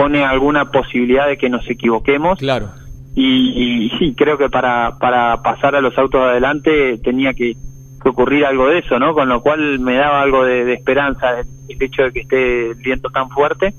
[0.00, 2.38] pone alguna posibilidad de que nos equivoquemos.
[2.38, 2.70] Claro.
[3.14, 7.54] Y, sí, creo que para, para pasar a los autos adelante tenía que,
[8.02, 9.12] ocurrir algo de eso, ¿no?
[9.12, 11.46] Con lo cual me daba algo de, esperanza el,
[11.82, 13.74] hecho de que esté el viento tan fuerte.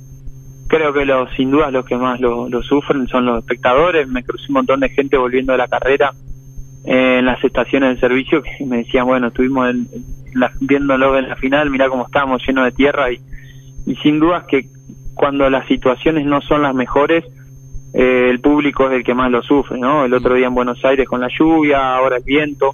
[0.67, 4.07] Creo que los, sin duda los que más lo, sufren son los espectadores.
[4.07, 6.13] Me crucé un montón de gente volviendo de la carrera
[6.83, 9.73] en las estaciones de servicio que me decían, bueno, estuvimos
[10.59, 13.19] viéndolo en la final, mira cómo estábamos llenos de tierra y,
[13.87, 14.69] y sin dudas que
[15.21, 17.23] cuando las situaciones no son las mejores,
[17.93, 20.03] eh, el público es el que más lo sufre, ¿no?
[20.03, 22.71] El otro día en Buenos Aires con la lluvia, ahora el viento,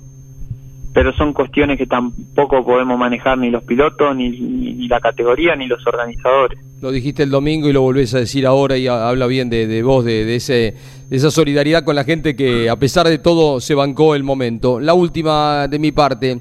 [0.93, 5.85] pero son cuestiones que tampoco podemos manejar ni los pilotos, ni, la categoría, ni los
[5.85, 6.57] organizadores.
[6.81, 9.83] Lo dijiste el domingo y lo volvés a decir ahora y habla bien de, de
[9.83, 10.73] vos, de, ese,
[11.09, 14.79] de esa solidaridad con la gente que a pesar de todo se bancó el momento.
[14.79, 16.39] La última de mi parte.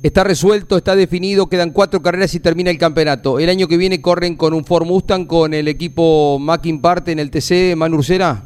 [0.00, 3.40] Está resuelto, está definido, quedan cuatro carreras y termina el campeonato.
[3.40, 7.18] El año que viene corren con un Ford Mustang con el equipo Mackin Parte en
[7.18, 8.44] el TC Manurcera.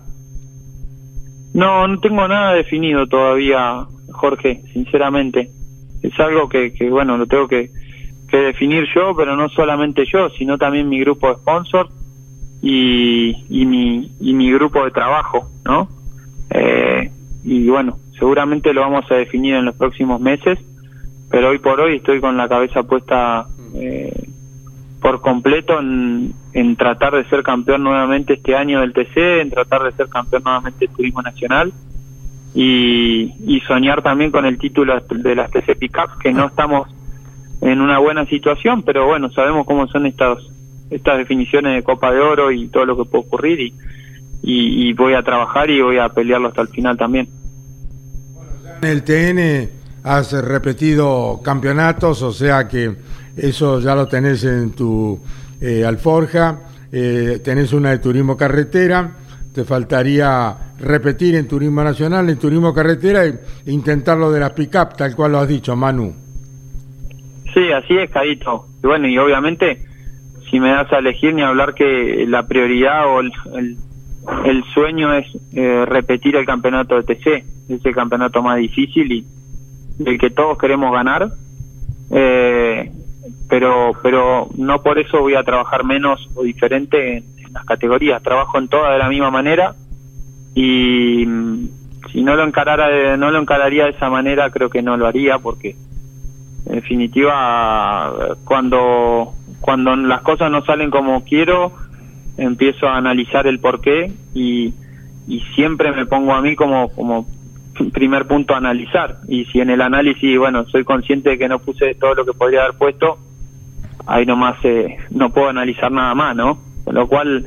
[1.53, 5.51] No, no tengo nada definido todavía, Jorge, sinceramente.
[6.03, 7.71] Es algo que, que bueno, lo tengo que,
[8.31, 11.91] definir yo, pero no solamente yo, sino también mi grupo de sponsors
[12.63, 15.87] y, y, mi, y mi grupo de trabajo, ¿no?
[16.49, 17.11] Eh,
[17.45, 20.59] y bueno, seguramente lo vamos a definir en los próximos meses
[21.33, 24.29] pero hoy por hoy estoy con la cabeza puesta eh,
[25.01, 29.93] por completo en, tratar de ser campeón nuevamente este año del TC, en tratar de
[29.93, 31.73] ser campeón nuevamente del Turismo Nacional
[32.55, 36.87] y, soñar también con el título de las TC Pickup, que no estamos
[37.63, 40.39] en una buena situación, pero bueno, sabemos cómo son estas
[40.91, 43.73] estas definiciones de Copa de Oro y todo lo que puede ocurrir y,
[44.43, 47.27] y, voy a trabajar y voy a pelearlo hasta el final también.
[48.83, 52.97] en el TN has repetido campeonatos, o sea que
[53.37, 55.21] eso ya lo tenés en tu
[55.61, 59.13] eh, alforja, eh, tenés una de turismo carretera,
[59.55, 65.15] te faltaría repetir en turismo nacional, en turismo carretera e intentarlo de las pick-up, tal
[65.15, 66.15] cual lo has dicho, Manu.
[67.55, 68.67] Sí, así es, Caito.
[68.83, 69.79] Y bueno, y obviamente,
[70.51, 73.33] si me das a elegir ni hablar que la prioridad o el,
[74.45, 79.27] el, sueño es eh, repetir el campeonato de TC, ese campeonato más difícil y
[79.99, 81.33] del que todos queremos ganar,
[82.11, 82.91] eh,
[83.49, 88.59] pero, pero no por eso voy a trabajar menos o diferente en, las categorías, trabajo
[88.59, 89.75] en todas de la misma manera
[90.55, 91.69] y mm,
[92.11, 95.39] si no lo encarara no lo encararía de esa manera creo que no lo haría
[95.39, 95.77] porque
[96.65, 101.73] en definitiva cuando cuando las cosas no salen como quiero
[102.39, 104.73] empiezo a analizar el porqué y,
[105.29, 107.27] y siempre me pongo a mí como como
[107.93, 109.19] primer punto analizar.
[109.29, 112.33] Y si en el análisis bueno soy consciente de que no puse todo lo que
[112.33, 113.19] podría haber puesto
[114.07, 117.47] ahí nomás eh, no puedo analizar nada más no con lo cual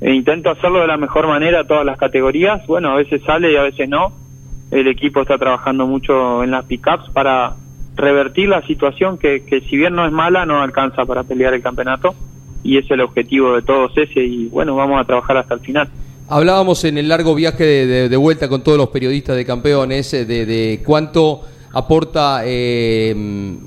[0.00, 2.66] eh, intento hacerlo de la mejor manera todas las categorías.
[2.66, 4.12] Bueno a veces sale y a veces no.
[4.70, 7.54] El equipo está trabajando mucho en las pickups para
[7.96, 11.62] revertir la situación que, que si bien no es mala no alcanza para pelear el
[11.62, 12.14] campeonato.
[12.62, 15.88] Y es el objetivo de todos ese y bueno vamos a trabajar hasta el final
[16.26, 17.64] Hablábamos en el largo viaje
[18.08, 23.14] de, vuelta con todos los periodistas de campeones eh, de, cuánto aporta eh,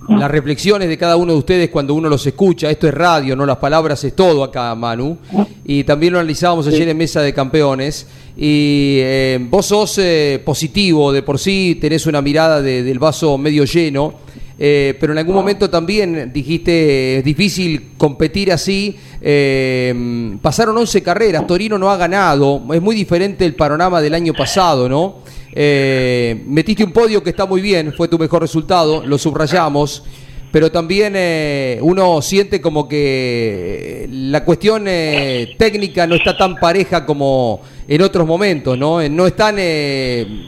[0.09, 2.71] las reflexiones de cada uno de ustedes cuando uno los escucha.
[2.71, 5.19] Esto es radio, no las palabras es todo acá, Manu.
[5.65, 8.07] Y también lo analizábamos ayer en Mesa de Campeones.
[8.35, 9.99] Y eh, vos sos
[10.43, 14.15] positivo de por sí, tenés una mirada del vaso medio lleno.
[14.57, 21.77] Pero en algún momento también dijiste, es difícil competir así eh, pasaron 11 carreras, Torino
[21.77, 25.17] no ha ganado, es muy diferente el panorama del año pasado, ¿no?
[25.53, 30.03] Eh, metiste un podio que está muy bien, fue tu mejor resultado, lo subrayamos,
[30.51, 37.05] pero también eh, uno siente como que la cuestión eh, técnica no está tan pareja
[37.05, 39.07] como en otros momentos, ¿no?
[39.09, 39.57] No están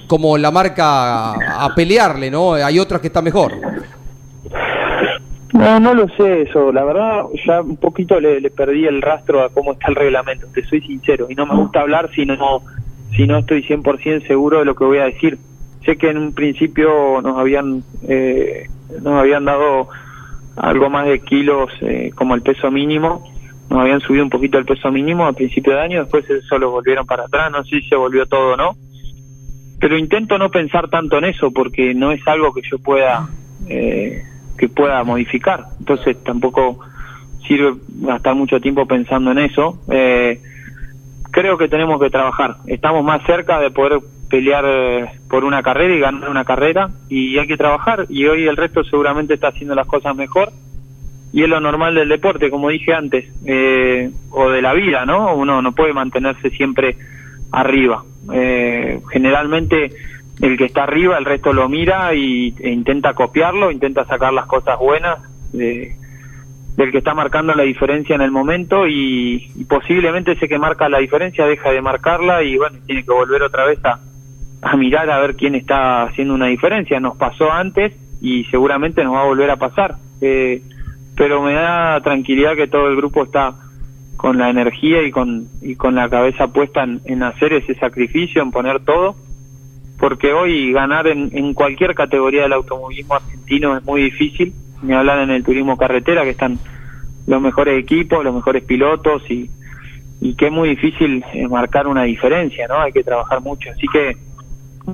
[0.07, 2.53] como la marca a, a pelearle, ¿no?
[2.53, 3.53] Hay otras que están mejor.
[5.59, 6.71] No, no lo sé eso.
[6.71, 10.63] La verdad, ya un poquito le, perdí el rastro a cómo está el reglamento, te
[10.63, 11.27] soy sincero.
[11.29, 12.61] Y no me gusta hablar si no,
[13.13, 15.37] si no estoy 100% seguro de lo que voy a decir.
[15.83, 18.67] Sé que en un principio nos habían, eh,
[19.01, 19.89] nos habían dado
[20.55, 23.29] algo más de kilos eh, como el peso mínimo.
[23.69, 26.71] Nos habían subido un poquito el peso mínimo a principio de año, después eso lo
[26.71, 27.51] volvieron para atrás.
[27.51, 28.77] No sé si se volvió todo o no.
[29.81, 33.27] Pero intento no pensar tanto en eso porque no es algo que yo pueda...
[33.67, 34.23] Eh,
[34.59, 35.63] que pueda modificar.
[35.79, 36.79] Entonces tampoco
[37.47, 39.79] sirve gastar mucho tiempo pensando en eso.
[39.89, 40.39] Eh,
[41.31, 42.57] creo que tenemos que trabajar.
[42.67, 43.99] Estamos más cerca de poder
[44.29, 48.47] pelear eh, por una carrera y ganar una carrera y hay que trabajar y hoy
[48.47, 50.51] el resto seguramente está haciendo las cosas mejor
[51.31, 55.35] y es lo normal del deporte, como dije antes, eh, o de la vida, ¿no?
[55.35, 56.97] Uno no puede mantenerse siempre
[57.51, 58.03] arriba.
[59.11, 59.91] generalmente
[60.41, 64.45] el que está arriba, el resto lo mira y, e intenta copiarlo, intenta sacar las
[64.45, 65.19] cosas buenas
[65.51, 65.95] de,
[66.77, 70.99] del que está marcando la diferencia en el momento y, posiblemente ese que marca la
[70.99, 73.99] diferencia deja de marcarla y bueno, tiene que volver otra vez a,
[74.61, 76.99] a mirar a ver quién está haciendo una diferencia.
[77.01, 79.95] Nos pasó antes y seguramente nos va a volver a pasar.
[80.21, 80.61] Eh,
[81.15, 83.55] pero me da tranquilidad que todo el grupo está
[84.15, 88.41] con la energía y con, y con la cabeza puesta en, en hacer ese sacrificio,
[88.41, 89.15] en poner todo
[89.99, 95.19] porque hoy ganar en, en cualquier categoría del automovilismo argentino es muy difícil, ni hablar
[95.19, 96.57] en el turismo carretera, que están
[97.27, 99.49] los mejores equipos, los mejores pilotos y,
[100.21, 102.79] y que es muy difícil eh, marcar una diferencia, ¿no?
[102.79, 103.69] Hay que trabajar mucho.
[103.69, 104.17] Así que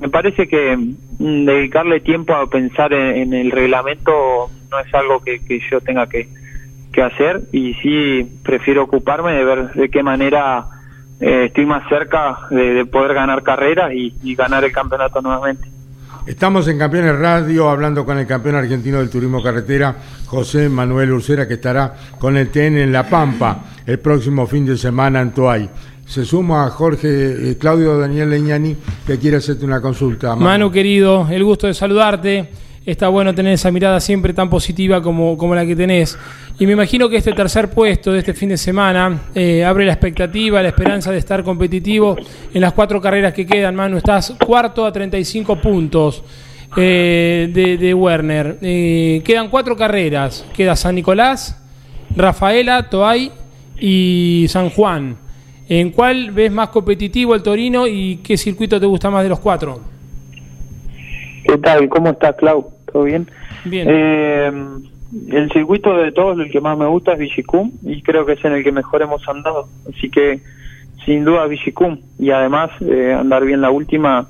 [0.00, 5.38] me parece que mm, dedicarle tiempo a pensar en, el reglamento no es algo que,
[5.38, 6.28] que yo tenga que,
[6.92, 10.66] que hacer y sí prefiero ocuparme de ver de qué manera
[11.20, 15.68] eh, estoy más cerca de, poder ganar carreras y, ganar el campeonato nuevamente.
[16.26, 19.94] Estamos en Campeones Radio hablando con el campeón argentino del turismo carretera,
[20.26, 24.76] José Manuel Ursera, que estará con el TN en La Pampa el próximo fin de
[24.76, 25.70] semana en Toay.
[26.04, 30.34] Se suma a Jorge eh, Claudio Daniel Leñani, que quiere hacerte una consulta.
[30.34, 32.50] Manu querido, el gusto de saludarte
[32.86, 36.16] está bueno tener esa mirada siempre tan positiva como, como la que tenés.
[36.58, 39.92] Y me imagino que este tercer puesto de este fin de semana eh, abre la
[39.92, 42.16] expectativa, la esperanza de estar competitivo
[42.54, 43.96] en las cuatro carreras que quedan, Manu.
[43.96, 46.22] Estás cuarto a 35 puntos
[46.76, 48.58] eh, de, de, Werner.
[48.62, 50.46] Eh, quedan cuatro carreras.
[50.54, 51.60] Queda San Nicolás,
[52.14, 53.32] Rafaela, Toay
[53.80, 55.16] y San Juan.
[55.68, 59.40] ¿En cuál ves más competitivo el Torino y qué circuito te gusta más de los
[59.40, 59.80] cuatro?
[61.44, 61.88] ¿Qué tal?
[61.88, 62.75] ¿Cómo estás, Clau?
[62.96, 63.28] ¿Todo bien?
[63.66, 63.86] Bien.
[63.90, 64.52] Eh,
[65.28, 68.44] el circuito de todos, el que más me gusta es Vigicum y creo que es
[68.46, 69.68] en el que mejor hemos andado.
[69.86, 70.40] Así que,
[71.04, 71.98] sin duda, Vigicum.
[72.18, 74.26] Y además, eh, andar bien la última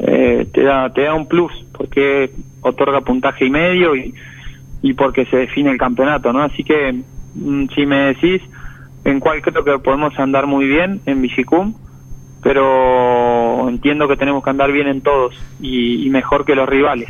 [0.00, 4.12] eh, te, da, te da un plus porque otorga puntaje y medio y,
[4.82, 6.42] y porque se define el campeonato, ¿no?
[6.42, 6.92] Así que,
[7.36, 8.42] mm, si me decís
[9.04, 11.72] en cuál creo que podemos andar muy bien, en Vigicum
[12.46, 17.08] pero entiendo que tenemos que andar bien en todos y, mejor que los rivales.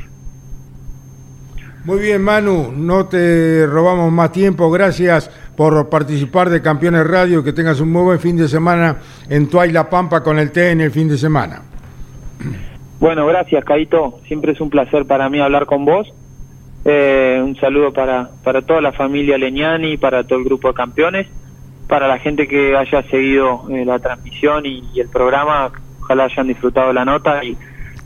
[1.87, 4.73] Muy bien, Manu, no te robamos más tiempo.
[4.73, 7.45] Gracias por participar de Campeones Radio.
[7.45, 8.97] Que tengas un muy buen fin de semana
[9.31, 11.63] en La Pampa con el té en el fin de semana.
[12.99, 14.19] Bueno, gracias, Caito.
[14.27, 16.13] Siempre es un placer para mí hablar con vos.
[16.85, 21.29] Eh, un saludo para, para toda la familia Leñani, para todo el grupo de campeones,
[21.87, 25.71] para la gente que haya seguido eh, la transmisión y, y, el programa.
[26.01, 27.57] Ojalá hayan disfrutado la nota y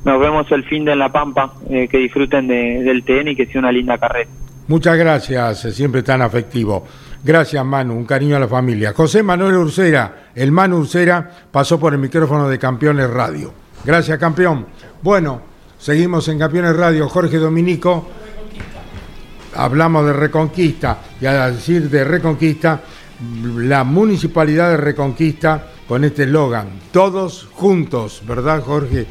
[0.05, 3.37] nos vemos el fin de en La Pampa, eh, que disfruten de, del TN y
[3.37, 4.31] que sea una linda carrera.
[4.69, 6.87] Muchas gracias, siempre tan afectivo.
[7.23, 8.93] Gracias, Manu, un cariño a la familia.
[8.95, 13.53] José Manuel Ursera, el Manu Ursera, pasó por el micrófono de Campeones Radio.
[13.85, 14.67] Gracias, campeón.
[15.03, 15.43] Bueno,
[15.77, 17.09] seguimos en Campeones Radio.
[17.09, 18.09] Jorge Dominico,
[19.55, 22.81] hablamos de Reconquista, y a decir de Reconquista,
[23.57, 29.07] la municipalidad de Reconquista con este eslogan, todos juntos, ¿verdad, Jorge?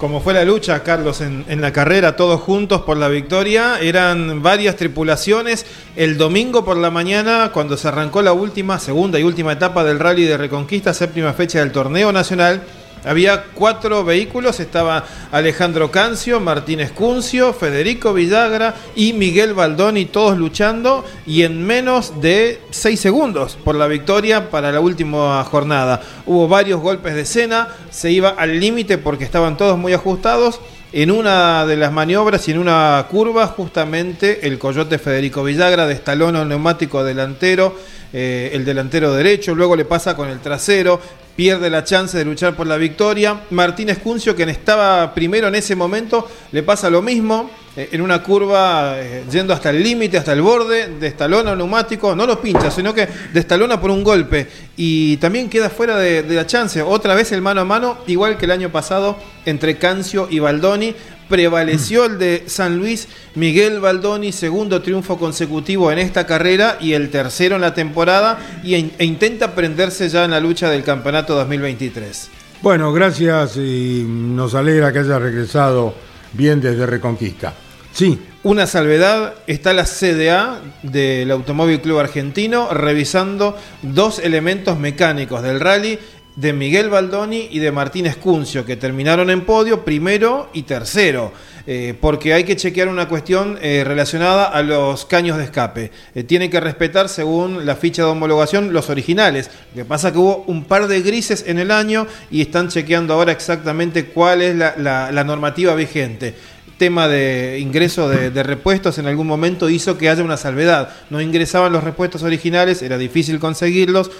[0.00, 4.42] Como fue la lucha, Carlos, en, en, la carrera, todos juntos por la victoria, eran
[4.42, 5.66] varias tripulaciones.
[5.94, 9.98] El domingo por la mañana, cuando se arrancó la última, segunda y última etapa del
[9.98, 12.62] Rally de Reconquista, séptima fecha del torneo nacional,
[13.04, 21.04] había cuatro vehículos, estaba Alejandro Cancio, Martín Escuncio, Federico Villagra y Miguel Baldoni, todos luchando
[21.26, 26.02] y en menos de seis segundos por la victoria para la última jornada.
[26.26, 30.60] Hubo varios golpes de escena, se iba al límite porque estaban todos muy ajustados.
[30.92, 36.30] En una de las maniobras y en una curva, justamente el coyote Federico Villagra destaló
[36.30, 37.76] el neumático delantero,
[38.12, 41.00] eh, el delantero derecho, luego le pasa con el trasero,
[41.36, 43.42] pierde la chance de luchar por la victoria.
[43.50, 47.48] Martín Escuncio, quien estaba primero en ese momento, le pasa lo mismo.
[47.76, 52.26] Eh, en una curva eh, yendo hasta el límite, hasta el borde, destalona neumático, no
[52.26, 56.46] lo pincha, sino que destalona por un golpe y también queda fuera de, de, la
[56.46, 56.82] chance.
[56.82, 59.16] Otra vez el mano a mano, igual que el año pasado
[59.46, 60.94] entre Cancio y Baldoni.
[61.28, 63.06] Prevaleció el de San Luis,
[63.36, 68.74] Miguel Baldoni, segundo triunfo consecutivo en esta carrera y el tercero en la temporada y,
[68.74, 72.30] e intenta prenderse ya en la lucha del campeonato 2023.
[72.62, 75.94] Bueno, gracias y nos alegra que haya regresado
[76.32, 77.54] bien desde Reconquista.
[77.92, 78.18] Sí.
[78.42, 85.98] Una salvedad, está la CDA del Automóvil Club Argentino revisando dos elementos mecánicos del rally
[86.36, 91.32] de Miguel Baldoni y de Martín Escuncio, que terminaron en podio primero y tercero,
[91.66, 95.90] eh, porque hay que chequear una cuestión eh, relacionada a los caños de escape.
[96.14, 99.50] Eh, tiene que respetar, según la ficha de homologación, los originales.
[99.74, 103.14] Lo que pasa que hubo un par de grises en el año y están chequeando
[103.14, 106.34] ahora exactamente cuál es la, normativa vigente
[106.78, 110.88] tema de ingreso de, repuestos en algún momento hizo que haya una salvedad.
[111.10, 114.10] No ingresaban los repuestos originales, era difícil conseguirlos.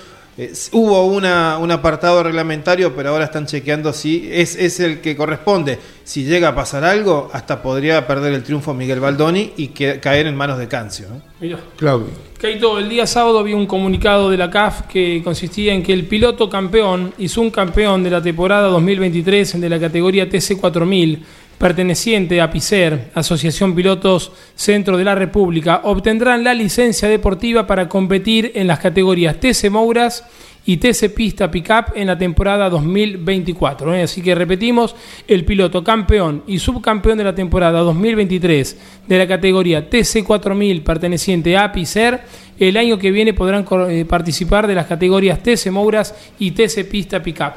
[0.43, 5.15] Eh, hubo una, un apartado reglamentario, pero ahora están chequeando si es, es, el que
[5.15, 5.79] corresponde.
[6.03, 10.27] Si llega a pasar algo, hasta podría perder el triunfo Miguel Baldoni y que, caer
[10.27, 11.09] en manos de Cancio.
[11.11, 11.21] ¿no?
[11.41, 12.09] Mira, Claudio.
[12.41, 16.07] Caito, el día sábado había un comunicado de la CAF que consistía en que el
[16.07, 21.19] piloto campeón y subcampeón de la temporada 2023 de la categoría TC4000
[21.61, 28.53] perteneciente a PICER, Asociación Pilotos Centro de la República, obtendrán la licencia deportiva para competir
[28.55, 30.25] en las categorías TC Mouras
[30.65, 33.95] y TC Pista Pickup en la temporada 2024.
[33.95, 34.05] ¿eh?
[34.05, 34.97] Así que repetimos,
[35.29, 41.59] el piloto campeón y subcampeón de la temporada 2023 de la categoría TC 4000 perteneciente
[41.59, 42.23] a PICER,
[42.59, 47.23] el año que viene podrán eh, participar de las categorías TC Mouras y TC Pista
[47.23, 47.53] Pickup.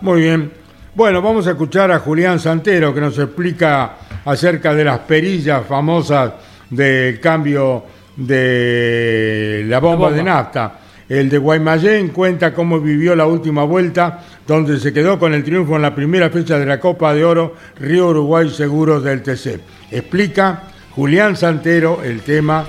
[0.00, 0.65] Muy bien.
[0.96, 6.32] Bueno, vamos a escuchar a Julián Santero que nos explica acerca de las perillas famosas
[6.70, 7.84] del cambio
[8.16, 10.16] de la bomba, la bomba.
[10.16, 10.78] de nafta.
[11.06, 15.76] El de Guaymallén cuenta cómo vivió la última vuelta, donde se quedó con el triunfo
[15.76, 19.60] en la primera fecha de la Copa de Oro Río Uruguay Seguros del TC.
[19.90, 22.64] Explica Julián Santero el tema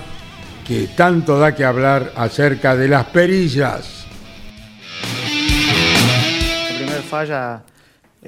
[0.68, 4.06] que tanto da que hablar acerca de las perillas.
[6.74, 7.62] La primera falla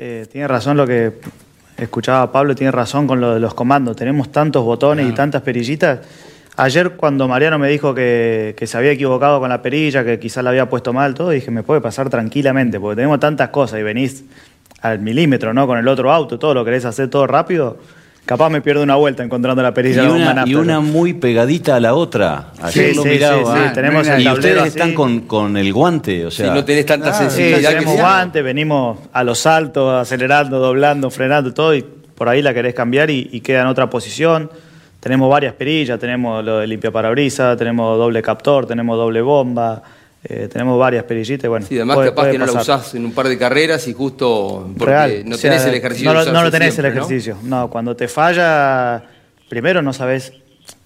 [0.01, 1.11] eh, tiene razón lo que
[1.75, 3.97] escuchaba Pablo, tiene razón con lo de los comandos.
[3.97, 5.99] Tenemos tantos botones y tantas perillitas.
[6.55, 10.41] Ayer cuando Mariano me dijo que, que, se había equivocado con la perilla, que quizás
[10.41, 13.83] la había puesto mal, todo, dije, me puede pasar tranquilamente, porque tenemos tantas cosas y
[13.83, 14.23] venís
[14.81, 15.67] al milímetro, ¿no?
[15.67, 17.77] Con el otro auto, todo lo querés hacer todo rápido.
[18.29, 21.77] Capaz me pierdo una vuelta encontrando la perilla y de una, y una muy pegadita
[21.77, 22.51] a la otra.
[22.61, 23.55] Ayer sí, lo sí, miraba.
[23.57, 23.73] sí, sí.
[23.73, 26.49] Tenemos el y ustedes están con, con el guante, o sea.
[26.49, 27.57] Sí, no tenés tanta Ah, sensibilidad.
[27.57, 28.03] sí, que tenemos sea.
[28.03, 33.09] guantes, venimos a los saltos, acelerando, doblando, frenando, todo, y por ahí la querés cambiar
[33.09, 34.51] y, y queda en otra posición.
[34.99, 39.81] Tenemos varias perillas, tenemos lo de limpia parabrisas, tenemos doble captor, tenemos doble bomba,
[40.23, 41.45] eh, tenemos varias perillitas.
[41.45, 43.37] y Bueno, Sí, además puede- capaz puede que no la usás en un par de
[43.37, 45.23] carreras y justo porque Real.
[45.25, 46.13] no O sea, tenés el ejercicio.
[46.13, 47.37] No, no lo tenés siempre, el ejercicio.
[47.43, 47.69] ¿no?
[47.69, 49.03] cuando te falla,
[49.47, 50.33] primero no sabes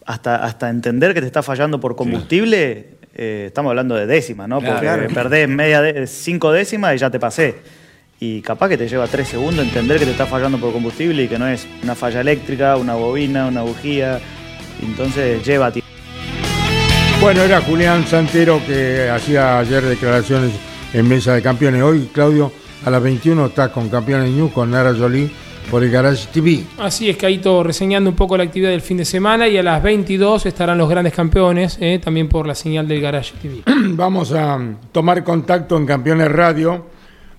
[0.06, 4.60] hasta, hasta entender que te está fallando por combustible, eh, estamos hablando de décimas, ¿no?
[4.62, 7.56] Porque perdés media de, cinco décimas y ya te pasé.
[8.20, 11.28] Y capaz que te lleva tres segundos entender que te está fallando por combustible y
[11.28, 14.20] que no es una falla eléctrica, una bobina, una bujía.
[14.82, 15.90] Entonces lleva tiempo.
[17.24, 20.52] Bueno, era Julián Santero que hacía ayer declaraciones
[20.94, 21.82] en Mesa de Campeones.
[21.82, 22.52] Hoy, Claudio,
[22.84, 25.32] a las 21 está con Campeones News con Nara Jolie
[25.72, 26.66] por el Garage TV.
[26.78, 29.82] Así es, Caito, reseñando un poco la actividad del fin de semana y a las
[29.82, 33.62] 22 estarán los grandes campeones, eh, también por la señal del Garage TV.
[33.96, 34.60] Vamos a
[34.92, 36.88] tomar contacto en Campeones Radio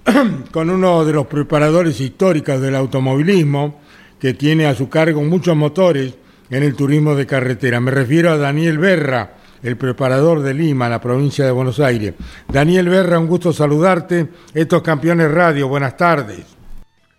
[0.50, 3.82] con uno de los preparadores históricos del automovilismo
[4.18, 6.14] que tiene a su cargo muchos motores
[6.48, 7.80] en el turismo de carretera.
[7.80, 12.14] Me refiero a Daniel Berra, el preparador de Lima, la provincia de Buenos Aires.
[12.46, 14.28] Daniel Berra, un gusto saludarte.
[14.52, 16.56] Estos campeones radio, buenas tardes.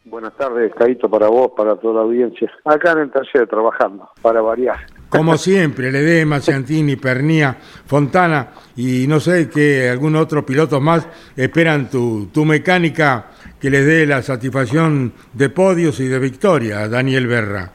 [0.06, 2.50] Buenas tardes, Caíto, para vos, para toda la audiencia.
[2.64, 4.78] Acá en el taller trabajando, para variar.
[5.10, 11.90] Como siempre, Ledema, Ciantini, Pernía, Fontana y no sé qué, algún otro piloto más esperan
[11.90, 13.26] tu, tu mecánica
[13.60, 17.72] que les dé la satisfacción de podios y de victoria, Daniel Berra.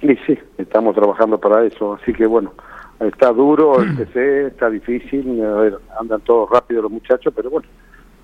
[0.00, 2.52] Sí, sí, estamos trabajando para eso, así que bueno,
[3.00, 5.42] está duro el PC, está difícil,
[5.98, 7.68] andan todos rápido los muchachos, pero bueno,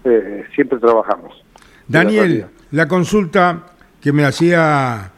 [0.05, 1.43] eh, siempre trabajamos.
[1.89, 3.67] Daniel, la consulta
[4.01, 5.13] que me hacía,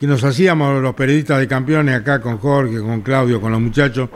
[0.00, 4.08] que nos hacíamos los periodistas de campeones acá con Jorge, con Claudio, con los muchachos,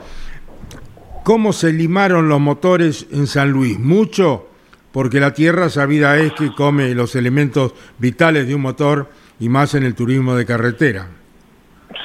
[1.23, 3.77] ¿cómo se limaron los motores en San Luis?
[3.79, 4.47] ¿Mucho?
[4.91, 9.75] Porque la tierra sabida es que come los elementos vitales de un motor y más
[9.75, 11.07] en el turismo de carretera.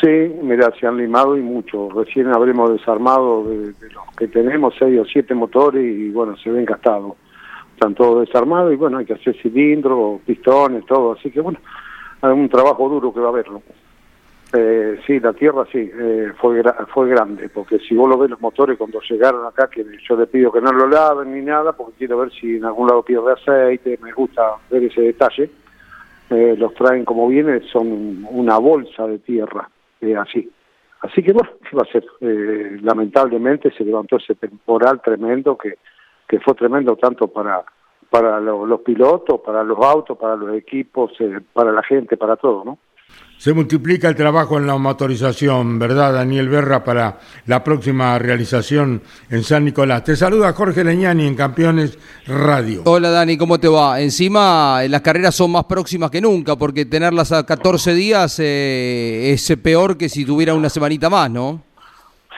[0.02, 1.88] Sí, mira, se han limado y mucho.
[1.90, 6.64] Recién habremos desarmado de, los que tenemos seis o siete motores y bueno, se ven
[6.64, 7.14] gastados
[7.82, 11.58] están todos desarmados y bueno, hay que hacer cilindros, pistones, todo, así que bueno,
[12.20, 13.46] hay un trabajo duro que va a haber.
[14.54, 18.40] Eh, sí, la tierra sí, eh, fue fue grande, porque si vos lo ves los
[18.40, 21.94] motores cuando llegaron acá, que yo le pido que no lo laven ni nada, porque
[21.98, 25.50] quiero ver si en algún lado pierde aceite, me gusta ver ese detalle,
[26.30, 29.68] eh, los traen como viene, son una bolsa de tierra,
[30.02, 30.50] eh, así.
[31.00, 32.04] Así que bueno, va a ser?
[32.20, 35.78] Eh, lamentablemente se levantó ese temporal tremendo que
[36.28, 37.64] que fue tremendo tanto para
[38.08, 42.62] para los pilotos, para los autos, para los equipos, eh, para la gente, para todo,
[42.62, 42.78] ¿no?
[43.42, 49.42] Se multiplica el trabajo en la motorización, ¿verdad, Daniel Berra, para la próxima realización en
[49.42, 50.04] San Nicolás?
[50.04, 51.98] Te saluda Jorge Leñani en Campeones
[52.28, 52.82] Radio.
[52.84, 54.00] Hola, Dani, ¿cómo te va?
[54.00, 59.56] Encima, las carreras son más próximas que nunca, porque tenerlas a 14 días eh, es
[59.60, 61.64] peor que si tuviera una semanita más, ¿no?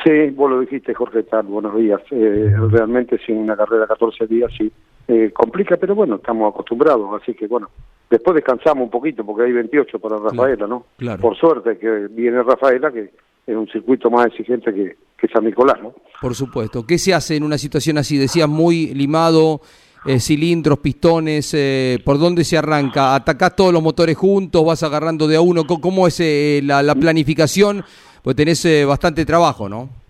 [0.02, 2.00] Sí, vos lo dijiste, Jorge, tal, buenos días.
[2.12, 4.72] Eh, realmente sin una carrera 14 días sí
[5.08, 7.70] eh, complica, pero bueno, estamos acostumbrados, así que bueno,
[8.10, 10.86] después descansamos un poquito porque hay 28 para Rafaela, ¿no?
[10.96, 11.20] Claro.
[11.20, 13.10] Por suerte que viene Rafaela, que
[13.46, 15.94] es un circuito más exigente que, que San Nicolás, ¿no?
[16.20, 16.86] Por supuesto.
[16.86, 18.16] ¿Qué se hace en una situación así?
[18.16, 19.60] Decías muy limado,
[20.06, 23.14] eh, cilindros, pistones, eh, ¿por dónde se arranca?
[23.14, 24.64] ¿Atacás todos los motores juntos?
[24.64, 25.66] ¿Vas agarrando de a uno?
[25.66, 27.84] ¿Cómo es eh, la, la, planificación?
[28.22, 30.03] Pues tenés eh, bastante trabajo, ¿no?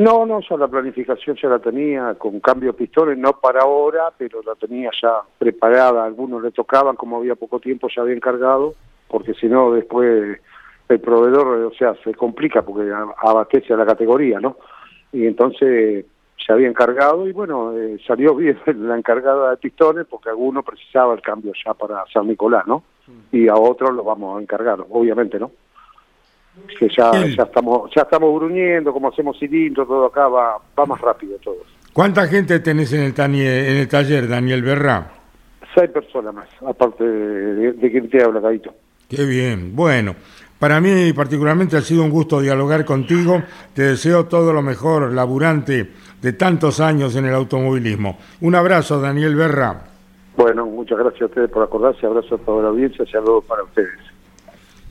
[0.00, 4.10] No, no, ya la planificación ya la tenía, con cambio de pistones, no para ahora,
[4.16, 6.06] pero la tenía ya preparada.
[6.06, 8.72] Algunos le tocaban, como había poco tiempo, ya había encargado,
[9.08, 10.40] porque si no, después
[10.88, 14.56] el proveedor, o sea, se complica porque abastece a la categoría, ¿no?
[15.12, 16.06] Y entonces
[16.46, 21.12] se había encargado y bueno, eh, salió bien la encargada de pistones porque alguno precisaba
[21.12, 22.84] el cambio ya para San Nicolás, ¿no?
[23.32, 25.50] Y a otros lo vamos a encargar, obviamente, ¿no?
[26.78, 31.00] Que ya, ya estamos ya estamos gruñendo, como hacemos cilindros, todo acá va, va más
[31.00, 31.58] rápido todo.
[31.92, 35.10] ¿Cuánta gente tenés en el, en el taller, Daniel Berra?
[35.74, 38.74] Seis personas más, aparte de, de quien te habla, Cadito.
[39.08, 40.14] Qué bien, bueno.
[40.58, 43.42] Para mí particularmente ha sido un gusto dialogar contigo.
[43.74, 45.90] Te deseo todo lo mejor, laburante
[46.20, 48.18] de tantos años en el automovilismo.
[48.42, 49.84] Un abrazo, Daniel Berra.
[50.36, 52.06] Bueno, muchas gracias a ustedes por acordarse.
[52.06, 53.06] Abrazo a toda la audiencia.
[53.10, 53.98] Saludos para ustedes.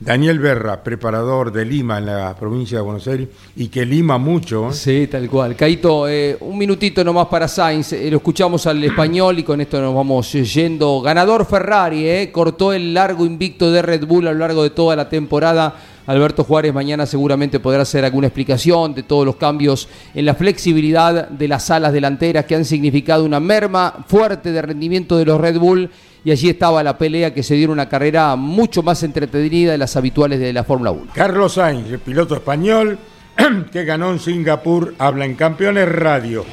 [0.00, 4.70] Daniel Berra, preparador de Lima en la provincia de Buenos Aires, y que lima mucho.
[4.70, 4.72] ¿eh?
[4.72, 5.54] Sí, tal cual.
[5.54, 7.92] Caito, eh, un minutito nomás para Sainz.
[7.92, 11.02] Eh, lo escuchamos al español y con esto nos vamos yendo.
[11.02, 14.96] Ganador Ferrari, eh, cortó el largo invicto de Red Bull a lo largo de toda
[14.96, 15.76] la temporada.
[16.10, 21.28] Alberto Juárez mañana seguramente podrá hacer alguna explicación de todos los cambios en la flexibilidad
[21.28, 25.60] de las alas delanteras que han significado una merma fuerte de rendimiento de los Red
[25.60, 25.88] Bull
[26.24, 29.96] y allí estaba la pelea que se dio una carrera mucho más entretenida de las
[29.96, 31.12] habituales de la Fórmula 1.
[31.14, 32.98] Carlos Sainz, el piloto español
[33.70, 36.44] que ganó en Singapur, habla en Campeones Radio.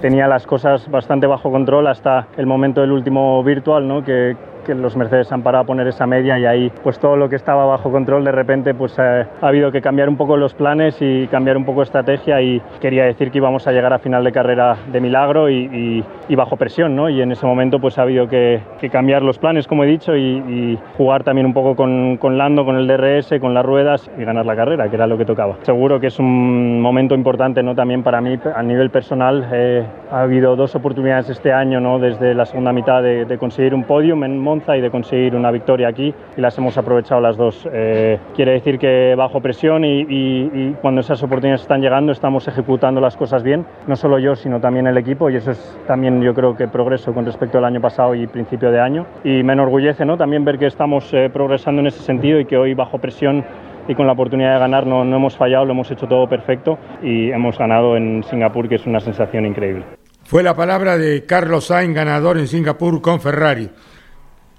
[0.00, 4.04] Tenía las cosas bastante bajo control hasta el momento del último virtual, ¿no?
[4.04, 4.36] que,
[4.68, 7.36] que los Mercedes han parado a poner esa media y ahí pues todo lo que
[7.36, 10.98] estaba bajo control de repente pues eh, ha habido que cambiar un poco los planes
[11.00, 14.30] y cambiar un poco estrategia y quería decir que íbamos a llegar a final de
[14.30, 16.04] carrera de milagro y,
[16.36, 17.08] bajo presión, ¿no?
[17.08, 18.60] Y en ese momento pues ha habido que,
[18.92, 22.76] cambiar los planes, como he dicho, y, jugar también un poco con, con, Lando, con
[22.76, 25.56] el DRS, con las ruedas y ganar la carrera, que era lo que tocaba.
[25.62, 27.74] Seguro que es un momento importante, ¿no?
[27.74, 29.48] También para mí a nivel personal.
[29.52, 31.98] Eh, ha habido dos oportunidades este año, ¿no?
[31.98, 35.88] Desde la segunda mitad de, conseguir un podium en Monza y de conseguir una victoria
[35.88, 37.68] aquí y las hemos aprovechado las dos.
[37.72, 43.00] Eh, quiere decir que bajo presión y, y cuando esas oportunidades están llegando estamos ejecutando
[43.00, 46.34] las cosas bien, no solo yo, sino también el equipo y eso es también yo
[46.34, 50.04] creo que progreso con respecto al año pasado y principio de año y me enorgullece
[50.04, 50.16] ¿no?
[50.16, 53.44] también ver que estamos eh, progresando en ese sentido y que hoy bajo presión
[53.88, 56.78] y con la oportunidad de ganar no, no hemos fallado, lo hemos hecho todo perfecto
[57.02, 59.84] y hemos ganado en Singapur que es una sensación increíble.
[60.24, 63.70] Fue la palabra de Carlos Sainz, ganador en Singapur con Ferrari.